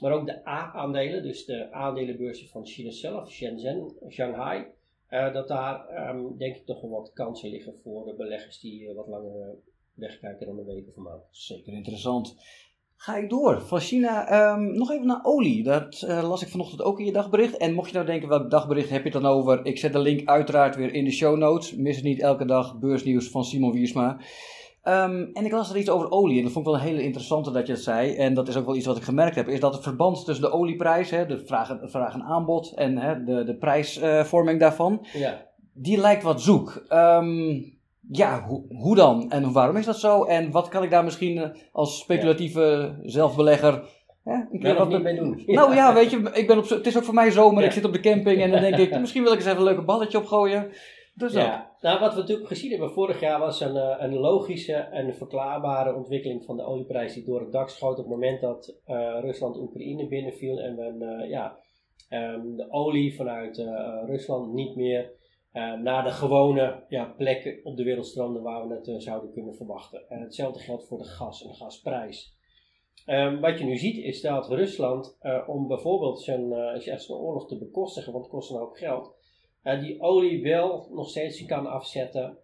Maar 0.00 0.12
ook 0.12 0.26
de 0.26 0.46
A-aandelen, 0.48 1.22
dus 1.22 1.44
de 1.44 1.72
aandelenbeurzen 1.72 2.48
van 2.48 2.66
China 2.66 2.90
zelf, 2.90 3.30
Shenzhen, 3.30 3.92
Shanghai. 4.08 4.66
dat 5.08 5.48
daar 5.48 6.08
um, 6.08 6.36
denk 6.36 6.56
ik 6.56 6.66
toch 6.66 6.80
wel 6.80 6.90
wat 6.90 7.12
kansen 7.12 7.50
liggen 7.50 7.74
voor 7.82 8.04
de 8.04 8.14
beleggers 8.14 8.60
die 8.60 8.94
wat 8.94 9.06
langer 9.06 9.54
wegkijken 9.94 10.46
dan 10.46 10.58
een 10.58 10.64
week 10.64 10.88
of 10.88 10.96
maand. 10.96 11.22
Zeker 11.30 11.72
interessant. 11.72 12.36
Ga 13.02 13.16
ik 13.16 13.30
door. 13.30 13.60
Van 13.60 13.80
China 13.80 14.52
um, 14.52 14.76
nog 14.76 14.90
even 14.90 15.06
naar 15.06 15.20
olie. 15.22 15.62
Dat 15.62 16.04
uh, 16.08 16.28
las 16.28 16.42
ik 16.42 16.48
vanochtend 16.48 16.82
ook 16.82 16.98
in 16.98 17.04
je 17.04 17.12
dagbericht. 17.12 17.56
En 17.56 17.74
mocht 17.74 17.88
je 17.88 17.94
nou 17.94 18.06
denken, 18.06 18.28
welk 18.28 18.50
dagbericht 18.50 18.90
heb 18.90 19.04
je 19.04 19.10
het 19.10 19.22
dan 19.22 19.32
over? 19.32 19.66
Ik 19.66 19.78
zet 19.78 19.92
de 19.92 19.98
link 19.98 20.28
uiteraard 20.28 20.76
weer 20.76 20.94
in 20.94 21.04
de 21.04 21.10
show 21.10 21.36
notes. 21.36 21.74
Mis 21.74 21.96
het 21.96 22.04
niet 22.04 22.20
elke 22.20 22.44
dag 22.44 22.78
beursnieuws 22.78 23.30
van 23.30 23.44
Simon 23.44 23.72
Wiersma. 23.72 24.16
Um, 24.84 25.30
en 25.32 25.44
ik 25.44 25.52
las 25.52 25.70
er 25.70 25.76
iets 25.76 25.90
over 25.90 26.10
olie. 26.10 26.36
En 26.36 26.42
dat 26.42 26.52
vond 26.52 26.66
ik 26.66 26.72
wel 26.72 26.80
een 26.80 26.86
hele 26.86 27.02
interessante 27.02 27.50
dat 27.50 27.66
je 27.66 27.72
het 27.72 27.82
zei. 27.82 28.14
En 28.14 28.34
dat 28.34 28.48
is 28.48 28.56
ook 28.56 28.66
wel 28.66 28.76
iets 28.76 28.86
wat 28.86 28.96
ik 28.96 29.02
gemerkt 29.02 29.34
heb. 29.34 29.48
Is 29.48 29.60
dat 29.60 29.74
het 29.74 29.82
verband 29.82 30.24
tussen 30.24 30.44
de 30.44 30.52
olieprijs, 30.52 31.10
hè, 31.10 31.26
de 31.26 31.46
vraag, 31.46 31.78
vraag 31.82 32.14
en 32.14 32.22
aanbod. 32.22 32.72
En 32.74 32.98
hè, 32.98 33.24
de, 33.24 33.44
de 33.44 33.56
prijsvorming 33.56 34.56
uh, 34.56 34.62
daarvan. 34.62 35.06
Ja. 35.12 35.46
Die 35.74 35.98
lijkt 35.98 36.22
wat 36.22 36.40
zoek. 36.40 36.84
Um, 36.88 37.80
ja, 38.12 38.44
hoe, 38.44 38.64
hoe 38.68 38.96
dan? 38.96 39.30
En 39.30 39.52
waarom 39.52 39.76
is 39.76 39.84
dat 39.84 39.98
zo? 39.98 40.24
En 40.24 40.50
wat 40.50 40.68
kan 40.68 40.82
ik 40.82 40.90
daar 40.90 41.04
misschien 41.04 41.38
eh, 41.38 41.50
als 41.72 41.98
speculatieve 41.98 42.96
zelfbelegger 43.02 43.82
keer 44.60 44.74
wat 44.74 44.88
niet 44.88 45.02
mee 45.02 45.16
doen? 45.16 45.42
Nou 45.46 45.74
ja, 45.74 45.94
weet 45.94 46.10
je, 46.10 46.30
ik 46.32 46.46
ben 46.46 46.58
op, 46.58 46.68
het 46.68 46.86
is 46.86 46.96
ook 46.96 47.04
voor 47.04 47.14
mij 47.14 47.30
zomer, 47.30 47.64
ik 47.64 47.72
zit 47.72 47.84
op 47.84 47.92
de 47.92 48.00
camping 48.00 48.40
en 48.40 48.50
dan 48.50 48.60
denk 48.60 48.76
ik, 48.76 48.98
misschien 49.00 49.22
wil 49.22 49.32
ik 49.32 49.38
eens 49.38 49.46
even 49.46 49.58
een 49.58 49.64
leuke 49.64 49.82
balletje 49.82 50.18
opgooien. 50.18 50.70
Dus 51.14 51.32
ja. 51.32 51.70
Nou, 51.80 52.00
wat 52.00 52.14
we 52.14 52.20
natuurlijk 52.20 52.48
gezien 52.48 52.70
hebben 52.70 52.90
vorig 52.90 53.20
jaar 53.20 53.38
was 53.38 53.60
een, 53.60 53.76
eh, 53.76 53.96
een 53.98 54.14
logische 54.14 54.74
en 54.74 55.14
verklaarbare 55.14 55.94
ontwikkeling 55.94 56.44
van 56.44 56.56
de 56.56 56.64
olieprijs 56.64 57.14
die 57.14 57.24
door 57.24 57.40
het 57.40 57.52
dak 57.52 57.68
schoot 57.68 57.98
op 57.98 58.04
het 58.04 58.14
moment 58.14 58.40
dat 58.40 58.76
uh, 58.86 59.18
Rusland 59.20 59.56
Oekraïne 59.56 60.08
binnenviel 60.08 60.58
en 60.58 60.96
uh, 61.00 61.30
ja, 61.30 61.58
um, 62.10 62.56
de 62.56 62.66
olie 62.70 63.16
vanuit 63.16 63.56
Rusland 64.06 64.52
niet 64.52 64.76
meer 64.76 65.12
naar 65.82 66.04
de 66.04 66.10
gewone 66.10 66.84
ja, 66.88 67.04
plekken 67.04 67.60
op 67.64 67.76
de 67.76 67.82
wereldstranden 67.82 68.42
waar 68.42 68.68
we 68.68 68.74
het 68.74 69.02
zouden 69.02 69.32
kunnen 69.32 69.54
verwachten. 69.54 70.08
En 70.08 70.20
hetzelfde 70.20 70.60
geldt 70.60 70.86
voor 70.86 70.98
de 70.98 71.04
gas 71.04 71.42
en 71.42 71.48
de 71.48 71.54
gasprijs. 71.54 72.36
Ehm, 73.06 73.40
wat 73.40 73.58
je 73.58 73.64
nu 73.64 73.76
ziet 73.76 74.04
is 74.04 74.20
dat 74.20 74.48
Rusland, 74.48 75.18
om 75.46 75.66
bijvoorbeeld 75.66 76.20
zijn, 76.22 76.80
zijn 76.80 77.18
oorlog 77.18 77.48
te 77.48 77.58
bekostigen, 77.58 78.12
want 78.12 78.24
het 78.24 78.34
kost 78.34 78.50
een 78.50 78.58
hoop 78.58 78.72
geld, 78.72 79.14
die 79.62 80.00
olie 80.00 80.42
wel 80.42 80.88
nog 80.90 81.08
steeds 81.08 81.46
kan 81.46 81.66
afzetten 81.66 82.38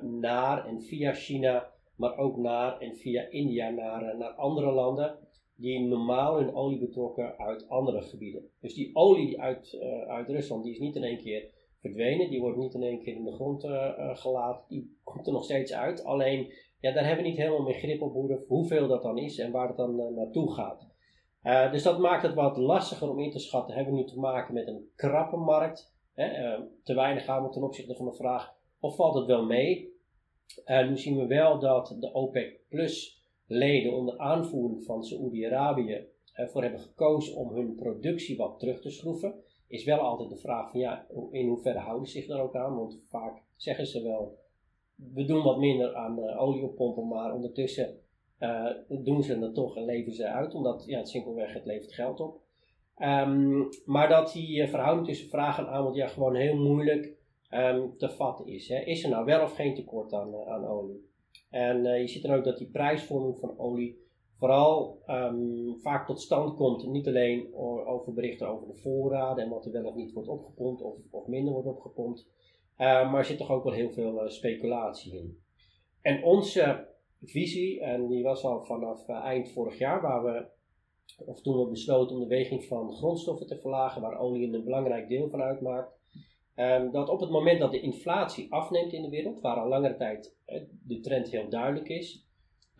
naar 0.00 0.66
en 0.66 0.82
via 0.82 1.12
China, 1.12 1.70
maar 1.96 2.16
ook 2.16 2.36
naar 2.36 2.78
en 2.78 2.96
via 2.96 3.26
India 3.30 3.70
naar, 3.70 4.16
naar 4.16 4.30
andere 4.30 4.72
landen 4.72 5.18
die 5.62 5.80
normaal 5.80 6.36
hun 6.36 6.54
olie 6.54 6.78
betrokken 6.78 7.38
uit 7.38 7.68
andere 7.68 8.02
gebieden. 8.02 8.50
Dus 8.60 8.74
die 8.74 8.90
olie 8.92 9.40
uit, 9.40 9.72
uh, 9.72 10.02
uit 10.02 10.28
Rusland, 10.28 10.64
die 10.64 10.72
is 10.72 10.78
niet 10.78 10.96
in 10.96 11.02
één 11.02 11.18
keer 11.18 11.50
verdwenen, 11.82 12.30
die 12.30 12.40
wordt 12.40 12.58
niet 12.58 12.74
in 12.74 12.82
één 12.82 13.02
keer 13.02 13.14
in 13.14 13.24
de 13.24 13.32
grond 13.32 13.64
uh, 13.64 14.16
gelaten, 14.16 14.64
die 14.68 14.96
komt 15.04 15.26
er 15.26 15.32
nog 15.32 15.44
steeds 15.44 15.72
uit. 15.72 16.04
Alleen, 16.04 16.52
ja, 16.80 16.92
daar 16.92 17.06
hebben 17.06 17.24
we 17.24 17.30
niet 17.30 17.38
helemaal 17.38 17.62
meer 17.62 17.74
grip 17.74 18.02
op 18.02 18.12
hoe 18.12 18.44
hoeveel 18.48 18.88
dat 18.88 19.02
dan 19.02 19.18
is 19.18 19.38
en 19.38 19.52
waar 19.52 19.68
het 19.68 19.76
dan 19.76 20.14
naartoe 20.14 20.52
gaat. 20.52 20.86
dus 21.72 21.82
dat 21.82 21.98
maakt 21.98 22.22
het 22.22 22.34
wat 22.34 22.56
lastiger 22.56 23.10
om 23.10 23.20
in 23.20 23.30
te 23.30 23.38
schatten. 23.38 23.74
Hebben 23.74 23.94
we 23.94 24.00
nu 24.00 24.06
te 24.06 24.18
maken 24.18 24.54
met 24.54 24.66
een 24.66 24.90
krappe 24.96 25.36
markt, 25.36 25.94
hè, 26.14 26.56
te 26.82 26.94
weinig 26.94 27.24
gaan 27.24 27.42
we 27.42 27.48
ten 27.48 27.62
opzichte 27.62 27.94
van 27.94 28.06
de 28.06 28.14
vraag, 28.14 28.54
of 28.80 28.96
valt 28.96 29.14
het 29.14 29.26
wel 29.26 29.44
mee? 29.44 29.90
nu 30.66 30.98
zien 30.98 31.16
we 31.16 31.26
wel 31.26 31.58
dat 31.58 31.96
de 32.00 32.12
OPEC 32.12 32.60
Plus 32.68 33.22
leden 33.46 33.92
onder 33.92 34.18
aanvoering 34.18 34.84
van 34.84 35.04
Saoedi-Arabië 35.04 36.06
ervoor 36.32 36.62
hebben 36.62 36.80
gekozen 36.80 37.36
om 37.36 37.54
hun 37.54 37.74
productie 37.74 38.36
wat 38.36 38.58
terug 38.58 38.80
te 38.80 38.90
schroeven, 38.90 39.34
is 39.72 39.84
wel 39.84 39.98
altijd 39.98 40.28
de 40.28 40.36
vraag 40.36 40.70
van 40.70 40.80
ja, 40.80 41.06
in 41.30 41.48
hoeverre 41.48 41.78
houden 41.78 42.06
ze 42.06 42.18
zich 42.18 42.26
daar 42.26 42.40
ook 42.40 42.56
aan? 42.56 42.76
Want 42.76 43.00
vaak 43.08 43.42
zeggen 43.56 43.86
ze 43.86 44.02
wel, 44.02 44.38
we 44.94 45.24
doen 45.24 45.42
wat 45.42 45.58
minder 45.58 45.94
aan 45.94 46.18
uh, 46.18 46.42
olie 46.42 46.62
oppompen, 46.62 47.08
maar 47.08 47.34
ondertussen 47.34 47.98
uh, 48.38 48.70
doen 48.88 49.22
ze 49.22 49.38
het 49.38 49.54
toch 49.54 49.76
en 49.76 49.84
leven 49.84 50.12
ze 50.12 50.26
uit, 50.26 50.54
omdat 50.54 50.84
ja, 50.86 50.98
het 50.98 51.08
simpelweg 51.08 51.52
het 51.52 51.64
levert 51.64 51.92
geld 51.92 52.20
op. 52.20 52.40
Um, 52.98 53.68
maar 53.84 54.08
dat 54.08 54.32
die 54.32 54.62
uh, 54.62 54.68
verhouding 54.68 55.06
tussen 55.06 55.28
vraag 55.28 55.58
en 55.58 55.68
aanbod 55.68 55.94
ja, 55.94 56.06
gewoon 56.06 56.34
heel 56.34 56.56
moeilijk 56.56 57.12
um, 57.50 57.96
te 57.96 58.10
vatten 58.10 58.46
is. 58.46 58.68
Hè. 58.68 58.78
Is 58.78 59.04
er 59.04 59.10
nou 59.10 59.24
wel 59.24 59.42
of 59.42 59.54
geen 59.54 59.74
tekort 59.74 60.12
aan, 60.12 60.34
aan 60.46 60.66
olie? 60.66 61.10
En 61.50 61.82
je 61.82 62.06
ziet 62.06 62.22
dan 62.22 62.34
ook 62.34 62.44
dat 62.44 62.58
die 62.58 62.70
prijsvorming 62.70 63.38
van 63.38 63.58
olie 63.58 64.01
vooral 64.42 65.02
um, 65.06 65.76
vaak 65.80 66.06
tot 66.06 66.20
stand 66.20 66.56
komt, 66.56 66.86
niet 66.86 67.06
alleen 67.06 67.54
over 67.86 68.12
berichten 68.12 68.48
over 68.48 68.66
de 68.66 68.74
voorraden 68.74 69.44
en 69.44 69.50
wat 69.50 69.66
er 69.66 69.72
wel 69.72 69.84
of 69.84 69.94
niet 69.94 70.12
wordt 70.12 70.28
opgepompt 70.28 70.82
of, 70.82 70.96
of 71.10 71.26
minder 71.26 71.52
wordt 71.52 71.68
opgepompt, 71.68 72.26
uh, 72.78 72.86
maar 73.10 73.18
er 73.18 73.24
zit 73.24 73.38
toch 73.38 73.50
ook 73.50 73.64
wel 73.64 73.72
heel 73.72 73.90
veel 73.90 74.24
uh, 74.24 74.28
speculatie 74.28 75.16
in. 75.16 75.38
En 76.00 76.24
onze 76.24 76.88
visie, 77.22 77.80
en 77.80 78.06
die 78.06 78.22
was 78.22 78.44
al 78.44 78.64
vanaf 78.64 79.08
eind 79.08 79.50
vorig 79.50 79.78
jaar, 79.78 80.00
waar 80.00 80.24
we, 80.24 80.46
of 81.24 81.40
toen 81.40 81.58
we 81.58 81.70
besloten 81.70 82.16
om 82.16 82.22
de 82.22 82.28
weging 82.28 82.64
van 82.64 82.92
grondstoffen 82.92 83.46
te 83.46 83.58
verlagen, 83.58 84.02
waar 84.02 84.18
olie 84.18 84.52
een 84.52 84.64
belangrijk 84.64 85.08
deel 85.08 85.28
van 85.28 85.42
uitmaakt, 85.42 86.00
Um, 86.56 86.90
dat 86.90 87.08
op 87.08 87.20
het 87.20 87.30
moment 87.30 87.60
dat 87.60 87.70
de 87.70 87.80
inflatie 87.80 88.52
afneemt 88.52 88.92
in 88.92 89.02
de 89.02 89.08
wereld, 89.08 89.40
waar 89.40 89.56
al 89.56 89.68
langere 89.68 89.96
tijd 89.96 90.36
de 90.86 91.00
trend 91.00 91.30
heel 91.30 91.48
duidelijk 91.48 91.88
is, 91.88 92.26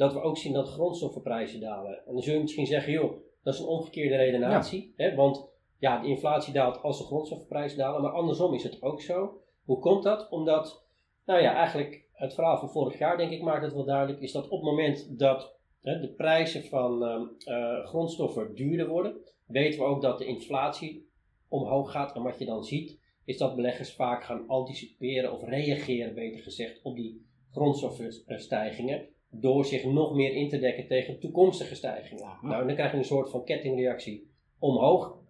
dat 0.02 0.12
we 0.12 0.22
ook 0.22 0.36
zien 0.36 0.52
dat 0.52 0.68
grondstoffenprijzen 0.68 1.60
dalen. 1.60 2.06
En 2.06 2.12
dan 2.12 2.22
zul 2.22 2.34
je 2.34 2.40
misschien 2.40 2.66
zeggen, 2.66 2.92
joh, 2.92 3.12
dat 3.42 3.54
is 3.54 3.60
een 3.60 3.66
omgekeerde 3.66 4.16
redenatie. 4.16 4.94
Hè, 4.96 5.14
want 5.14 5.50
ja, 5.78 6.00
de 6.00 6.08
inflatie 6.08 6.52
daalt 6.52 6.82
als 6.82 6.98
de 6.98 7.04
grondstoffenprijzen 7.04 7.78
dalen, 7.78 8.02
maar 8.02 8.12
andersom 8.12 8.54
is 8.54 8.62
het 8.62 8.82
ook 8.82 9.00
zo. 9.00 9.40
Hoe 9.64 9.78
komt 9.78 10.02
dat? 10.02 10.30
Omdat, 10.30 10.84
nou 11.24 11.40
ja, 11.40 11.54
eigenlijk 11.54 12.08
het 12.12 12.34
verhaal 12.34 12.58
van 12.58 12.70
vorig 12.70 12.98
jaar, 12.98 13.16
denk 13.16 13.30
ik, 13.30 13.42
maakt 13.42 13.64
het 13.64 13.72
wel 13.72 13.84
duidelijk, 13.84 14.20
is 14.20 14.32
dat 14.32 14.48
op 14.48 14.60
het 14.60 14.70
moment 14.70 15.18
dat 15.18 15.54
hè, 15.80 16.00
de 16.00 16.08
prijzen 16.08 16.64
van 16.64 17.02
uh, 17.02 17.86
grondstoffen 17.86 18.54
duurder 18.54 18.88
worden, 18.88 19.16
weten 19.46 19.80
we 19.80 19.86
ook 19.86 20.02
dat 20.02 20.18
de 20.18 20.26
inflatie 20.26 21.08
omhoog 21.48 21.90
gaat. 21.90 22.14
En 22.14 22.22
wat 22.22 22.38
je 22.38 22.44
dan 22.44 22.64
ziet, 22.64 23.00
is 23.24 23.38
dat 23.38 23.56
beleggers 23.56 23.92
vaak 23.92 24.24
gaan 24.24 24.48
anticiperen 24.48 25.32
of 25.32 25.44
reageren, 25.44 26.14
beter 26.14 26.42
gezegd, 26.42 26.82
op 26.82 26.96
die 26.96 27.26
grondstoffenstijgingen. 27.50 29.08
Door 29.34 29.64
zich 29.64 29.84
nog 29.84 30.14
meer 30.14 30.32
in 30.32 30.48
te 30.48 30.58
dekken 30.58 30.86
tegen 30.86 31.20
toekomstige 31.20 31.74
stijgingen. 31.74 32.38
Nou, 32.42 32.66
dan 32.66 32.74
krijg 32.74 32.90
je 32.90 32.96
een 32.96 33.04
soort 33.04 33.30
van 33.30 33.44
kettingreactie 33.44 34.30
omhoog. 34.58 35.20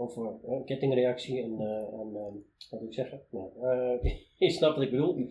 Of 0.00 0.16
uh, 0.16 0.28
een 0.42 0.64
kettingreactie 0.64 1.42
en, 1.42 1.50
uh, 1.50 1.82
wat 2.70 2.80
moet 2.80 2.88
ik 2.88 2.94
zeggen? 2.94 3.22
Nou, 3.30 3.50
uh, 3.62 4.12
je 4.38 4.50
snapt 4.50 4.74
wat 4.74 4.84
ik 4.84 4.90
bedoel. 4.90 5.28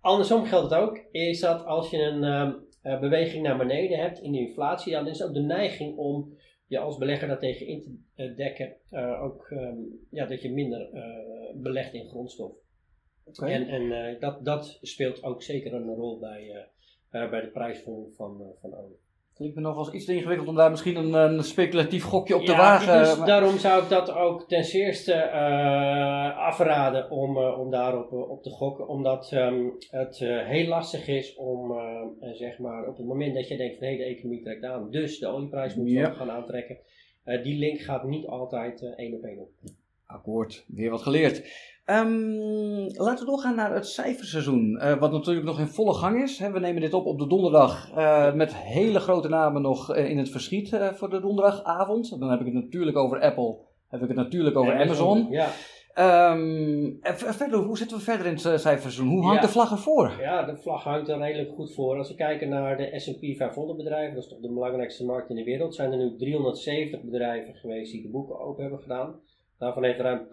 andersom 0.00 0.44
geldt 0.44 0.70
het 0.70 0.80
ook, 0.80 0.96
is 1.10 1.40
dat 1.40 1.64
als 1.64 1.90
je 1.90 1.98
een 1.98 3.00
beweging 3.00 3.42
naar 3.42 3.58
beneden 3.58 3.98
hebt 3.98 4.20
in 4.20 4.32
de 4.32 4.38
inflatie, 4.38 4.92
dan 4.92 5.08
is 5.08 5.22
ook 5.22 5.34
de 5.34 5.40
neiging 5.40 5.96
om 5.96 6.36
je 6.66 6.78
als 6.78 6.98
belegger 6.98 7.28
daartegen 7.28 7.66
in 7.66 7.82
te 7.82 7.96
eh, 8.14 8.36
dekken, 8.36 8.76
ook 9.20 9.50
um, 9.50 10.06
ja, 10.10 10.26
dat 10.26 10.42
je 10.42 10.52
minder 10.52 10.88
belegt 11.54 11.94
in 11.94 12.08
grondstof. 12.08 12.52
Okay. 13.24 13.52
En, 13.52 13.68
en 13.68 14.16
dat, 14.20 14.44
dat 14.44 14.78
speelt 14.82 15.22
ook 15.22 15.42
zeker 15.42 15.74
een 15.74 15.94
rol 15.94 16.18
bij, 16.18 16.68
bij 17.12 17.40
de 17.40 17.50
prijsvorming 17.52 18.14
van, 18.16 18.42
van 18.60 18.74
olie. 18.74 19.00
Klinkt 19.34 19.54
me 19.56 19.62
nog 19.62 19.76
als 19.76 19.92
iets 19.92 20.04
te 20.04 20.14
ingewikkeld 20.14 20.48
om 20.48 20.54
daar 20.54 20.70
misschien 20.70 20.96
een, 20.96 21.12
een 21.12 21.42
speculatief 21.42 22.04
gokje 22.04 22.36
op 22.36 22.44
te 22.44 22.56
wagen. 22.56 22.98
Dus 22.98 23.16
maar... 23.16 23.26
daarom 23.26 23.58
zou 23.58 23.82
ik 23.82 23.88
dat 23.88 24.10
ook 24.10 24.48
ten 24.48 24.64
eerste 24.64 25.12
uh, 25.12 26.38
afraden 26.38 27.10
om, 27.10 27.36
uh, 27.36 27.58
om 27.58 27.70
daarop 27.70 28.12
uh, 28.12 28.30
op 28.30 28.42
te 28.42 28.50
gokken. 28.50 28.88
Omdat 28.88 29.32
um, 29.32 29.76
het 29.90 30.18
heel 30.18 30.66
lastig 30.66 31.08
is 31.08 31.34
om 31.34 31.80
zeg 32.32 32.58
maar 32.58 32.88
op 32.88 32.96
het 32.96 33.06
moment 33.06 33.34
dat 33.34 33.48
je 33.48 33.56
denkt 33.56 33.78
van 33.78 33.86
hé 33.86 33.96
de 33.96 34.04
economie 34.04 34.42
trekt 34.42 34.64
aan, 34.64 34.90
dus 34.90 35.18
de 35.18 35.26
olieprijs 35.26 35.74
moet 35.74 35.90
ja. 35.90 36.10
gaan 36.10 36.30
aantrekken. 36.30 36.78
die 37.24 37.58
link 37.58 37.80
gaat 37.80 38.04
niet 38.04 38.26
altijd 38.26 38.94
één 38.96 39.14
op 39.14 39.22
één 39.22 39.38
op. 39.38 39.50
Akkoord, 40.06 40.64
weer 40.68 40.90
wat 40.90 41.02
geleerd. 41.02 41.42
Um, 41.86 42.86
laten 42.96 43.24
we 43.24 43.30
doorgaan 43.30 43.54
naar 43.54 43.74
het 43.74 43.86
cijferseizoen, 43.86 44.78
uh, 44.82 44.98
wat 44.98 45.12
natuurlijk 45.12 45.46
nog 45.46 45.58
in 45.58 45.66
volle 45.66 45.94
gang 45.94 46.22
is. 46.22 46.38
we 46.38 46.58
nemen 46.58 46.80
dit 46.80 46.94
op 46.94 47.06
op 47.06 47.18
de 47.18 47.26
donderdag 47.26 47.90
uh, 47.96 48.34
met 48.34 48.56
hele 48.56 49.00
grote 49.00 49.28
namen 49.28 49.62
nog 49.62 49.96
uh, 49.96 50.10
in 50.10 50.18
het 50.18 50.30
verschiet 50.30 50.78
voor 50.94 51.10
de 51.10 51.20
donderdagavond. 51.20 52.20
Dan 52.20 52.30
heb 52.30 52.40
ik 52.40 52.46
het 52.46 52.54
natuurlijk 52.54 52.96
over 52.96 53.20
Apple, 53.20 53.56
heb 53.88 54.02
ik 54.02 54.08
het 54.08 54.16
natuurlijk 54.16 54.56
over 54.56 54.74
Amazon. 54.74 55.16
Amazon. 55.16 55.32
Ja. 55.32 55.48
Um, 56.30 56.98
en 57.00 57.16
verder, 57.18 57.58
hoe 57.58 57.78
zitten 57.78 57.96
we 57.96 58.02
verder 58.02 58.26
in 58.26 58.32
het 58.32 58.40
cijferseizoen? 58.40 59.08
Hoe 59.08 59.24
hangt 59.24 59.40
ja. 59.40 59.46
de 59.46 59.52
vlag 59.52 59.70
ervoor? 59.70 60.12
Ja, 60.20 60.42
de 60.42 60.56
vlag 60.56 60.84
hangt 60.84 61.08
er 61.08 61.18
redelijk 61.18 61.54
goed 61.54 61.74
voor. 61.74 61.98
Als 61.98 62.08
we 62.08 62.14
kijken 62.14 62.48
naar 62.48 62.76
de 62.76 62.92
S&P 63.00 63.36
500 63.36 63.78
bedrijven, 63.78 64.14
dat 64.14 64.22
is 64.24 64.30
toch 64.30 64.40
de 64.40 64.52
belangrijkste 64.52 65.04
markt 65.04 65.30
in 65.30 65.36
de 65.36 65.44
wereld, 65.44 65.74
zijn 65.74 65.92
er 65.92 65.98
nu 65.98 66.16
370 66.16 67.02
bedrijven 67.02 67.54
geweest 67.54 67.92
die 67.92 68.02
de 68.02 68.10
boeken 68.10 68.40
open 68.40 68.62
hebben 68.62 68.80
gedaan. 68.80 69.20
Daarvan 69.62 69.84
heeft 69.84 70.00
ruim 70.00 70.26
80% 70.26 70.28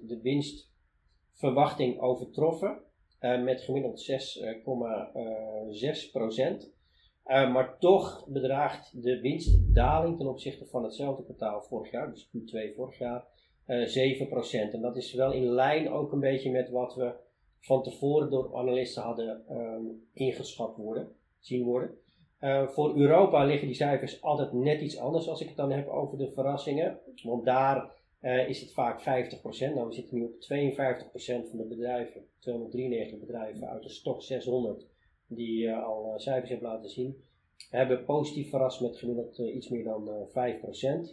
de 0.00 0.20
winstverwachting 0.22 2.00
overtroffen, 2.00 2.78
uh, 3.20 3.42
met 3.42 3.60
gemiddeld 3.60 4.10
6,6%. 4.10 4.14
Uh, 7.26 7.52
maar 7.52 7.78
toch 7.78 8.26
bedraagt 8.28 9.02
de 9.02 9.20
winstdaling 9.20 10.18
ten 10.18 10.26
opzichte 10.26 10.66
van 10.66 10.84
hetzelfde 10.84 11.24
kwartaal 11.24 11.62
vorig 11.62 11.90
jaar, 11.90 12.10
dus 12.10 12.28
Q2 12.28 12.74
vorig 12.76 12.98
jaar, 12.98 13.24
uh, 13.66 13.86
7%. 13.86 14.72
En 14.72 14.80
dat 14.80 14.96
is 14.96 15.12
wel 15.12 15.32
in 15.32 15.44
lijn 15.44 15.90
ook 15.90 16.12
een 16.12 16.20
beetje 16.20 16.50
met 16.50 16.70
wat 16.70 16.94
we 16.94 17.14
van 17.60 17.82
tevoren 17.82 18.30
door 18.30 18.56
analisten 18.56 19.02
hadden 19.02 19.44
um, 19.50 20.08
ingeschat 20.12 20.76
worden, 20.76 21.12
zien 21.38 21.64
worden. 21.64 21.98
Voor 22.66 22.96
Europa 22.96 23.44
liggen 23.44 23.66
die 23.66 23.76
cijfers 23.76 24.22
altijd 24.22 24.52
net 24.52 24.80
iets 24.80 24.98
anders 24.98 25.28
als 25.28 25.40
ik 25.40 25.48
het 25.48 25.56
dan 25.56 25.70
heb 25.70 25.88
over 25.88 26.18
de 26.18 26.32
verrassingen. 26.32 26.98
Want 27.22 27.44
daar 27.44 27.94
uh, 28.20 28.48
is 28.48 28.60
het 28.60 28.72
vaak 28.72 29.00
50%. 29.00 29.04
Nou, 29.04 29.86
we 29.86 29.92
zitten 29.92 30.16
nu 30.16 30.24
op 30.24 30.34
52% 30.34 31.48
van 31.48 31.58
de 31.58 31.66
bedrijven, 31.68 32.24
293 32.38 33.18
bedrijven 33.18 33.68
uit 33.68 33.82
de 33.82 33.88
stok 33.88 34.22
600, 34.22 34.86
die 35.26 35.62
uh, 35.62 35.84
al 35.84 36.12
uh, 36.12 36.18
cijfers 36.18 36.50
hebben 36.50 36.68
laten 36.68 36.90
zien, 36.90 37.24
hebben 37.70 38.04
positief 38.04 38.50
verrast 38.50 38.80
met 38.80 38.98
gemiddeld 38.98 39.38
iets 39.38 39.68
meer 39.68 39.84
dan 39.84 40.28
5%. 40.28 40.32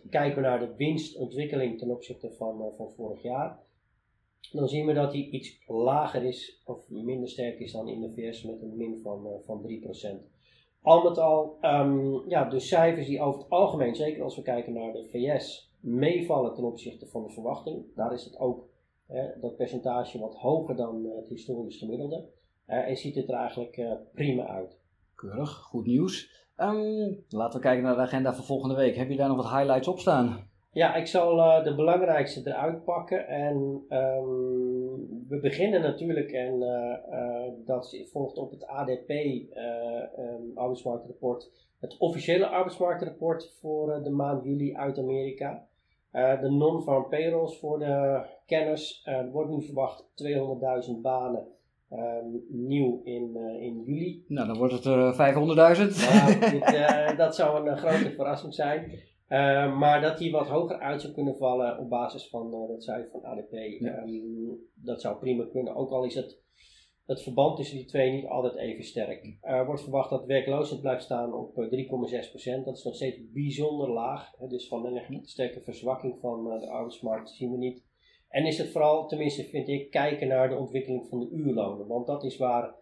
Kijken 0.10 0.36
we 0.36 0.48
naar 0.48 0.60
de 0.60 0.76
winstontwikkeling 0.76 1.78
ten 1.78 1.92
opzichte 1.92 2.32
van, 2.32 2.74
van 2.78 2.92
vorig 2.92 3.22
jaar, 3.22 3.60
dan 4.52 4.68
zien 4.68 4.86
we 4.86 4.94
dat 4.94 5.12
die 5.12 5.30
iets 5.30 5.60
lager 5.68 6.24
is 6.24 6.62
of 6.66 6.90
minder 6.90 7.30
sterk 7.30 7.60
is 7.60 7.72
dan 7.72 7.88
in 7.88 8.02
de 8.02 8.14
VS 8.14 8.44
met 8.44 8.62
een 8.62 8.78
min 8.78 9.00
van, 9.04 9.42
van 9.46 9.66
3%. 9.68 10.32
Al 10.82 11.04
met 11.04 11.18
al, 11.18 11.58
um, 11.62 12.30
ja, 12.30 12.50
de 12.50 12.60
cijfers 12.60 13.08
die 13.08 13.22
over 13.22 13.42
het 13.42 13.50
algemeen, 13.50 13.96
zeker 13.96 14.24
als 14.24 14.36
we 14.36 14.42
kijken 14.42 14.74
naar 14.74 14.94
de 14.94 15.08
VS, 15.12 15.73
meevallen 15.84 16.54
ten 16.54 16.64
opzichte 16.64 17.08
van 17.08 17.24
de 17.24 17.30
verwachting. 17.30 17.86
Daar 17.96 18.14
is 18.14 18.24
het 18.24 18.40
ook 18.40 18.70
hè, 19.08 19.40
dat 19.40 19.56
percentage 19.56 20.20
wat 20.20 20.36
hoger 20.36 20.76
dan 20.76 21.06
uh, 21.06 21.16
het 21.16 21.28
historisch 21.28 21.78
gemiddelde. 21.78 22.26
Uh, 22.68 22.88
en 22.88 22.98
ziet 22.98 23.16
het 23.16 23.30
er 23.30 23.36
eigenlijk 23.36 23.78
uh, 23.78 23.92
prima 24.14 24.48
uit. 24.48 24.80
Keurig, 25.16 25.52
goed 25.52 25.86
nieuws. 25.86 26.46
Um, 26.58 27.24
laten 27.30 27.60
we 27.60 27.66
kijken 27.66 27.84
naar 27.84 27.96
de 27.96 28.02
agenda 28.02 28.34
voor 28.34 28.46
volgende 28.46 28.76
week. 28.76 28.96
Heb 28.96 29.10
je 29.10 29.16
daar 29.16 29.28
nog 29.28 29.38
wat 29.38 29.52
highlights 29.52 29.88
op 29.88 30.00
staan? 30.00 30.52
Ja, 30.72 30.96
ik 30.96 31.08
zal 31.08 31.38
uh, 31.38 31.64
de 31.64 31.76
belangrijkste 31.76 32.42
eruit 32.46 32.84
pakken. 32.84 33.28
En 33.28 33.86
um, 33.90 35.28
we 35.28 35.40
beginnen 35.42 35.82
natuurlijk, 35.82 36.32
en 36.32 36.62
uh, 36.62 37.66
dat 37.66 37.98
volgt 38.12 38.38
op 38.38 38.52
het 38.52 38.68
ADP, 38.68 39.10
um, 39.10 40.52
arbeidsmarktrapport, 40.56 41.52
het 41.80 41.98
officiële 41.98 42.48
arbeidsmarktrapport 42.48 43.58
voor 43.60 44.04
de 44.04 44.10
maand 44.10 44.44
juli 44.44 44.76
uit 44.76 44.98
Amerika. 44.98 45.68
De 46.14 46.50
non-farm 46.50 47.10
payrolls 47.10 47.60
voor 47.60 47.80
de 47.80 48.26
kenners. 48.46 49.02
Er 49.04 49.32
wordt 49.32 49.52
nu 49.52 49.64
verwacht 49.64 50.06
200.000 50.88 51.02
banen. 51.02 51.48
Um, 51.92 52.44
nieuw 52.50 53.02
in, 53.04 53.38
in 53.60 53.84
juli. 53.86 54.24
Nou, 54.28 54.48
dan 54.48 54.58
wordt 54.58 54.74
het 54.74 54.86
er 54.86 55.14
500.000. 55.14 55.22
Nou, 56.72 57.16
dat 57.16 57.36
zou 57.36 57.70
een 57.70 57.78
grote 57.78 58.12
verrassing 58.12 58.54
zijn. 58.54 58.92
Uh, 59.34 59.78
maar 59.78 60.02
dat 60.02 60.18
die 60.18 60.32
wat 60.32 60.48
hoger 60.48 60.80
uit 60.80 61.02
zou 61.02 61.14
kunnen 61.14 61.36
vallen 61.36 61.80
op 61.80 61.90
basis 61.90 62.30
van 62.30 62.54
uh, 62.54 62.68
dat 62.68 62.84
cijfer 62.84 63.10
van 63.12 63.24
ADP, 63.24 63.54
um, 63.54 64.60
dat 64.74 65.02
zou 65.02 65.18
prima 65.18 65.46
kunnen. 65.52 65.76
Ook 65.76 65.92
al 65.92 66.04
is 66.04 66.16
het, 66.16 66.43
het 67.06 67.22
verband 67.22 67.56
tussen 67.56 67.78
die 67.78 67.86
twee 67.86 68.12
niet 68.12 68.26
altijd 68.26 68.56
even 68.56 68.84
sterk. 68.84 69.38
Er 69.42 69.66
wordt 69.66 69.82
verwacht 69.82 70.10
dat 70.10 70.26
werkloosheid 70.26 70.82
blijft 70.82 71.04
staan 71.04 71.34
op 71.34 71.56
3,6%. 71.56 72.64
Dat 72.64 72.78
is 72.78 72.84
nog 72.84 72.96
steeds 72.96 73.32
bijzonder 73.32 73.90
laag. 73.90 74.32
Dus 74.38 74.68
van 74.68 74.86
een 74.86 75.20
sterke 75.24 75.62
verzwakking 75.62 76.20
van 76.20 76.54
uh, 76.54 76.60
de 76.60 76.70
arbeidsmarkt 76.70 77.30
zien 77.30 77.52
we 77.52 77.58
niet. 77.58 77.84
En 78.30 78.46
is 78.46 78.58
het 78.58 78.70
vooral, 78.70 79.08
tenminste 79.08 79.44
vind 79.44 79.68
ik, 79.68 79.92
kijken 79.92 80.28
naar 80.28 80.50
de 80.50 80.58
ontwikkeling 80.58 81.08
van 81.08 81.20
de 81.20 81.30
uurlonen. 81.30 81.88
Want 81.88 82.08
dat 82.08 82.24
is 82.24 82.38
waar 82.38 82.76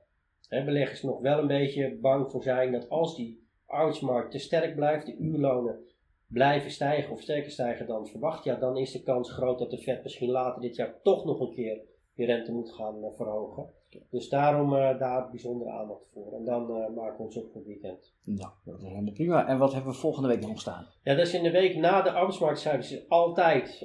hè, 0.47 0.63
beleggers 0.63 1.01
nog 1.01 1.19
wel 1.19 1.39
een 1.39 1.47
beetje 1.47 1.97
bang 2.01 2.31
voor 2.31 2.43
zijn 2.43 2.71
dat 2.71 2.89
als 2.89 3.15
die 3.15 3.47
arbeidsmarkt 3.65 4.31
te 4.31 4.37
sterk 4.37 4.75
blijft, 4.75 5.05
de 5.05 5.17
uurlonen 5.17 5.79
blijven 6.27 6.71
stijgen 6.71 7.11
of 7.11 7.21
sterker 7.21 7.51
stijgen 7.51 7.87
dan 7.87 8.07
verwacht, 8.07 8.43
ja, 8.43 8.55
dan 8.55 8.77
is 8.77 8.91
de 8.91 9.03
kans 9.03 9.31
groot 9.31 9.59
dat 9.59 9.71
de 9.71 9.77
Fed 9.77 10.03
misschien 10.03 10.29
later 10.29 10.61
dit 10.61 10.75
jaar 10.75 11.01
toch 11.01 11.25
nog 11.25 11.39
een 11.39 11.53
keer 11.53 11.81
die 12.15 12.25
rente 12.25 12.51
moet 12.51 12.71
gaan 12.71 13.03
uh, 13.03 13.15
verhogen. 13.15 13.69
Dus 14.09 14.29
daarom 14.29 14.73
uh, 14.73 14.99
daar 14.99 15.29
bijzondere 15.29 15.71
aandacht 15.71 16.09
voor. 16.13 16.33
En 16.33 16.45
dan 16.45 16.61
uh, 16.61 16.95
maken 16.95 17.17
we 17.17 17.23
ons 17.23 17.37
op 17.37 17.51
voor 17.51 17.55
het 17.55 17.65
weekend. 17.65 18.13
Nou, 18.23 18.51
dat 18.65 18.81
is 18.81 18.87
helemaal 18.87 19.13
prima. 19.13 19.47
En 19.47 19.57
wat 19.57 19.73
hebben 19.73 19.91
we 19.91 19.97
volgende 19.97 20.27
week 20.27 20.41
nog 20.41 20.59
staan? 20.59 20.87
Ja, 21.03 21.15
dat 21.15 21.27
is 21.27 21.33
in 21.33 21.43
de 21.43 21.51
week 21.51 21.75
na 21.75 22.01
de 22.01 22.11
arbeidsmarktcijfers 22.11 23.09
altijd. 23.09 23.83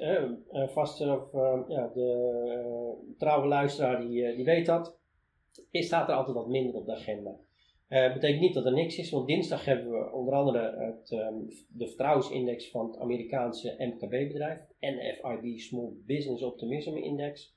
vast 0.52 0.98
ja, 0.98 1.90
de 1.94 3.14
trouwe 3.18 3.46
luisteraar 3.46 4.00
die, 4.00 4.34
die 4.34 4.44
weet 4.44 4.66
dat. 4.66 4.98
Is, 5.70 5.86
staat 5.86 6.08
er 6.08 6.14
altijd 6.14 6.36
wat 6.36 6.48
minder 6.48 6.74
op 6.74 6.86
de 6.86 6.94
agenda. 6.94 7.36
Dat 7.88 8.12
betekent 8.12 8.40
niet 8.40 8.54
dat 8.54 8.66
er 8.66 8.72
niks 8.72 8.98
is, 8.98 9.10
want 9.10 9.26
dinsdag 9.26 9.64
hebben 9.64 9.90
we 9.90 10.12
onder 10.12 10.34
andere 10.34 10.76
het, 10.78 11.10
um, 11.10 11.48
de 11.68 11.86
vertrouwensindex 11.86 12.70
van 12.70 12.86
het 12.86 12.98
Amerikaanse 12.98 13.74
MKB-bedrijf, 13.78 14.60
NFIB 14.80 15.58
Small 15.58 15.92
Business 16.06 16.42
Optimism 16.42 16.96
Index. 16.96 17.55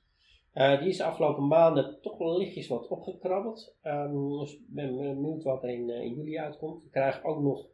Uh, 0.54 0.78
die 0.78 0.88
is 0.88 0.96
de 0.96 1.04
afgelopen 1.04 1.46
maanden 1.46 1.98
toch 2.00 2.18
wel 2.18 2.38
lichtjes 2.38 2.68
wat 2.68 2.88
opgekrabbeld. 2.88 3.76
Um, 3.82 4.38
dus 4.38 4.52
ik 4.52 4.60
ben 4.66 4.96
benieuwd 4.96 5.42
wat 5.42 5.62
er 5.62 5.68
in, 5.68 5.88
uh, 5.88 6.02
in, 6.02 6.14
juli 6.14 6.38
uitkomt. 6.38 6.82
We 6.82 6.90
krijgen 6.90 7.24
ook 7.24 7.40
nog 7.40 7.66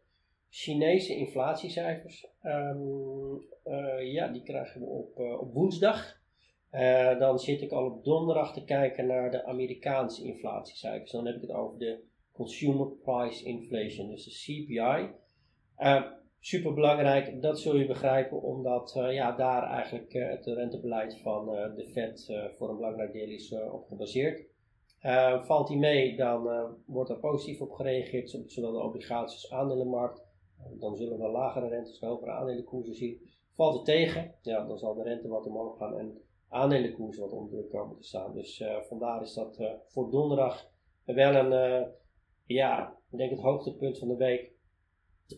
Chinese 0.50 1.16
inflatiecijfers. 1.16 2.26
Um, 2.42 3.45
ja, 4.00 4.28
die 4.28 4.42
krijgen 4.42 4.80
we 4.80 4.87
op, 4.87 5.18
op 5.18 5.52
woensdag. 5.52 6.21
dan 7.18 7.38
zit 7.38 7.62
ik 7.62 7.71
al 7.71 7.85
op 7.85 8.04
donderdag 8.04 8.52
te 8.52 8.64
kijken 8.64 9.06
naar 9.06 9.30
de 9.30 9.45
Amerikaanse 9.45 10.25
inflatiecijfers. 10.25 11.11
Dan 11.11 11.26
heb 11.26 11.35
ik 11.35 11.40
het 11.40 11.52
over 11.52 11.78
de 11.78 12.02
Consumer 12.33 12.87
Price 12.87 13.45
Inflation, 13.45 14.09
dus 14.09 14.25
de 14.25 14.30
CPI. 14.30 15.11
Super 16.47 16.75
belangrijk, 16.75 17.43
dat 17.43 17.61
zul 17.61 17.76
je 17.76 17.87
begrijpen, 17.87 18.43
omdat 18.43 18.95
uh, 18.97 19.12
ja, 19.12 19.37
daar 19.37 19.62
eigenlijk 19.62 20.15
uh, 20.15 20.29
het 20.29 20.47
rentebeleid 20.47 21.21
van 21.21 21.47
de 21.47 21.87
Fed 21.93 22.33
voor 22.57 22.69
een 22.69 22.76
belangrijk 22.76 23.12
deel 23.12 23.29
is 23.29 23.55
op 23.73 23.87
gebaseerd. 23.87 24.47
valt 25.43 25.69
die 25.69 25.79
mee, 25.79 26.17
dan 26.17 26.49
wordt 26.87 27.11
er 27.11 27.19
positief 27.19 27.61
op 27.61 27.73
gereageerd, 27.73 28.38
zowel 28.47 28.73
de 28.73 28.83
obligaties 28.83 29.43
als 29.43 29.53
aandelenmarkt. 29.53 30.25
dan 30.79 30.97
zullen 30.97 31.19
we 31.19 31.29
lagere 31.29 31.69
rentes 31.69 31.99
en 31.99 32.09
hogere 32.09 32.30
aandelenkoersen 32.30 32.95
zien. 32.95 33.21
Valt 33.52 33.75
het 33.75 33.85
tegen, 33.85 34.35
ja, 34.43 34.67
dan 34.67 34.78
zal 34.78 34.95
de 34.95 35.02
rente 35.02 35.28
wat 35.28 35.47
omhoog 35.47 35.78
gaan 35.78 35.99
en 35.99 36.21
aandelenkoersen 36.49 37.23
wat 37.23 37.32
onder 37.32 37.50
druk 37.50 37.71
komen 37.71 37.97
te 37.97 38.04
staan. 38.04 38.35
Dus 38.35 38.65
vandaar 38.89 39.23
is 39.23 39.35
dat 39.35 39.80
voor 39.87 40.11
donderdag 40.11 40.71
wel 41.04 41.35
een 41.35 41.87
ja, 42.45 42.99
ik 43.11 43.19
denk 43.19 43.30
het 43.30 43.41
hoogtepunt 43.41 43.99
van 43.99 44.09
de 44.09 44.17
week. 44.17 44.55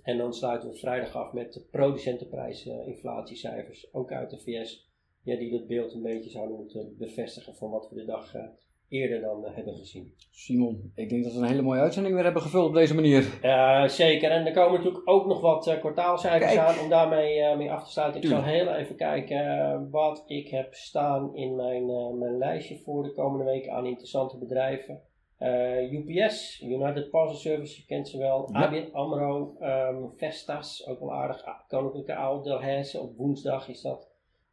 En 0.03 0.18
dan 0.18 0.35
sluiten 0.35 0.68
we 0.68 0.77
vrijdag 0.77 1.14
af 1.14 1.33
met 1.33 1.53
de 1.53 1.61
producentenprijs 1.70 2.66
inflatiecijfers, 2.66 3.94
ook 3.94 4.12
uit 4.12 4.31
de 4.31 4.38
VS. 4.38 4.87
Ja, 5.22 5.37
die 5.37 5.51
dat 5.51 5.66
beeld 5.66 5.94
een 5.94 6.03
beetje 6.03 6.31
zouden 6.31 6.57
moeten 6.57 6.94
bevestigen 6.98 7.55
van 7.55 7.70
wat 7.70 7.88
we 7.90 7.96
de 7.96 8.05
dag 8.05 8.35
uh, 8.35 8.42
eerder 8.88 9.20
dan 9.20 9.44
uh, 9.44 9.55
hebben 9.55 9.74
gezien. 9.74 10.14
Simon, 10.31 10.92
ik 10.94 11.09
denk 11.09 11.24
dat 11.24 11.33
we 11.33 11.38
een 11.38 11.44
hele 11.44 11.62
mooie 11.62 11.81
uitzending 11.81 12.14
weer 12.14 12.24
hebben 12.24 12.42
gevuld 12.42 12.68
op 12.68 12.74
deze 12.74 12.94
manier. 12.94 13.38
Uh, 13.42 13.88
zeker, 13.88 14.31
en 14.31 14.46
er 14.46 14.53
komen 14.53 14.79
natuurlijk 14.79 15.09
ook 15.09 15.27
nog 15.27 15.40
wat 15.40 15.77
kwartaalcijfers 15.81 16.55
Kijk. 16.55 16.66
aan 16.66 16.79
om 16.79 16.88
daarmee 16.88 17.57
mee 17.57 17.70
af 17.70 17.85
te 17.85 17.90
sluiten. 17.90 18.22
Ik 18.22 18.29
zal 18.29 18.42
heel 18.42 18.74
even 18.74 18.96
kijken 18.96 19.90
wat 19.90 20.24
ik 20.27 20.48
heb 20.48 20.74
staan 20.74 21.37
in 21.37 21.57
mijn, 21.57 21.87
mijn 22.18 22.38
lijstje 22.38 22.79
voor 22.79 23.03
de 23.03 23.12
komende 23.12 23.44
week 23.44 23.68
aan 23.68 23.87
interessante 23.87 24.38
bedrijven. 24.38 25.01
Uh, 25.40 25.92
UPS, 25.92 26.61
United 26.61 27.11
Parcel 27.11 27.37
Service, 27.37 27.77
je 27.77 27.87
kent 27.87 28.09
ze 28.09 28.18
wel. 28.18 28.48
Ja. 28.53 28.64
ABN 28.64 28.92
AMRO, 28.92 29.57
um, 29.61 30.12
Vestas, 30.16 30.87
ook 30.87 31.01
wel 31.01 31.12
aardig. 31.12 31.44
Koninklijke 31.68 32.14
Oud 32.14 32.44
Delhaize, 32.44 33.01
op 33.01 33.16
woensdag 33.16 33.68
is 33.68 33.81
dat. 33.81 34.11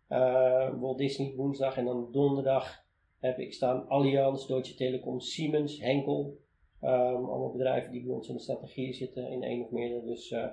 Uh, 0.10 0.69
Walt 0.80 0.98
Disney 0.98 1.34
woensdag 1.36 1.78
en 1.78 1.86
dan 1.86 2.12
donderdag 2.12 2.84
heb 3.19 3.39
ik 3.39 3.54
staan 3.54 3.88
Allianz, 3.88 4.48
Deutsche 4.48 4.76
Telekom, 4.76 5.19
Siemens, 5.19 5.80
Henkel. 5.80 6.38
Um, 6.82 7.26
allemaal 7.26 7.52
bedrijven 7.52 7.91
die 7.91 8.04
bij 8.04 8.13
ons 8.13 8.28
in 8.28 8.36
de 8.36 8.41
strategie 8.41 8.93
zitten 8.93 9.30
in 9.30 9.43
één 9.43 9.63
of 9.63 9.71
meerdere. 9.71 10.06
Dus 10.06 10.32
uh, 10.32 10.45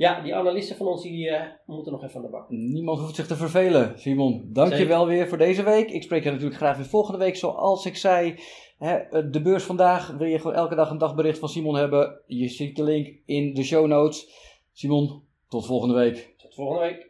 ja, 0.00 0.20
die 0.20 0.34
analisten 0.34 0.76
van 0.76 0.86
ons 0.86 1.02
die, 1.02 1.28
uh, 1.28 1.42
moeten 1.66 1.92
nog 1.92 2.04
even 2.04 2.16
aan 2.16 2.22
de 2.22 2.30
bak. 2.30 2.50
Niemand 2.50 3.00
hoeft 3.00 3.14
zich 3.14 3.26
te 3.26 3.36
vervelen, 3.36 3.98
Simon. 3.98 4.48
Dank 4.52 4.74
je 4.74 4.86
wel 4.86 5.06
weer 5.06 5.28
voor 5.28 5.38
deze 5.38 5.62
week. 5.62 5.90
Ik 5.90 6.02
spreek 6.02 6.24
je 6.24 6.30
natuurlijk 6.30 6.56
graag 6.56 6.76
weer 6.76 6.86
volgende 6.86 7.18
week. 7.18 7.36
Zoals 7.36 7.86
ik 7.86 7.96
zei, 7.96 8.34
hè, 8.78 8.96
eh, 8.96 9.24
de 9.30 9.42
beurs 9.42 9.64
vandaag. 9.64 10.10
Wil 10.10 10.26
je 10.26 10.38
gewoon 10.38 10.56
elke 10.56 10.74
dag 10.74 10.90
een 10.90 10.98
dagbericht 10.98 11.38
van 11.38 11.48
Simon 11.48 11.74
hebben? 11.74 12.20
Je 12.26 12.48
ziet 12.48 12.76
de 12.76 12.82
link 12.82 13.14
in 13.26 13.54
de 13.54 13.62
show 13.62 13.86
notes. 13.86 14.28
Simon, 14.72 15.22
tot 15.48 15.66
volgende 15.66 15.94
week. 15.94 16.34
Tot 16.38 16.54
volgende 16.54 16.80
week. 16.80 17.08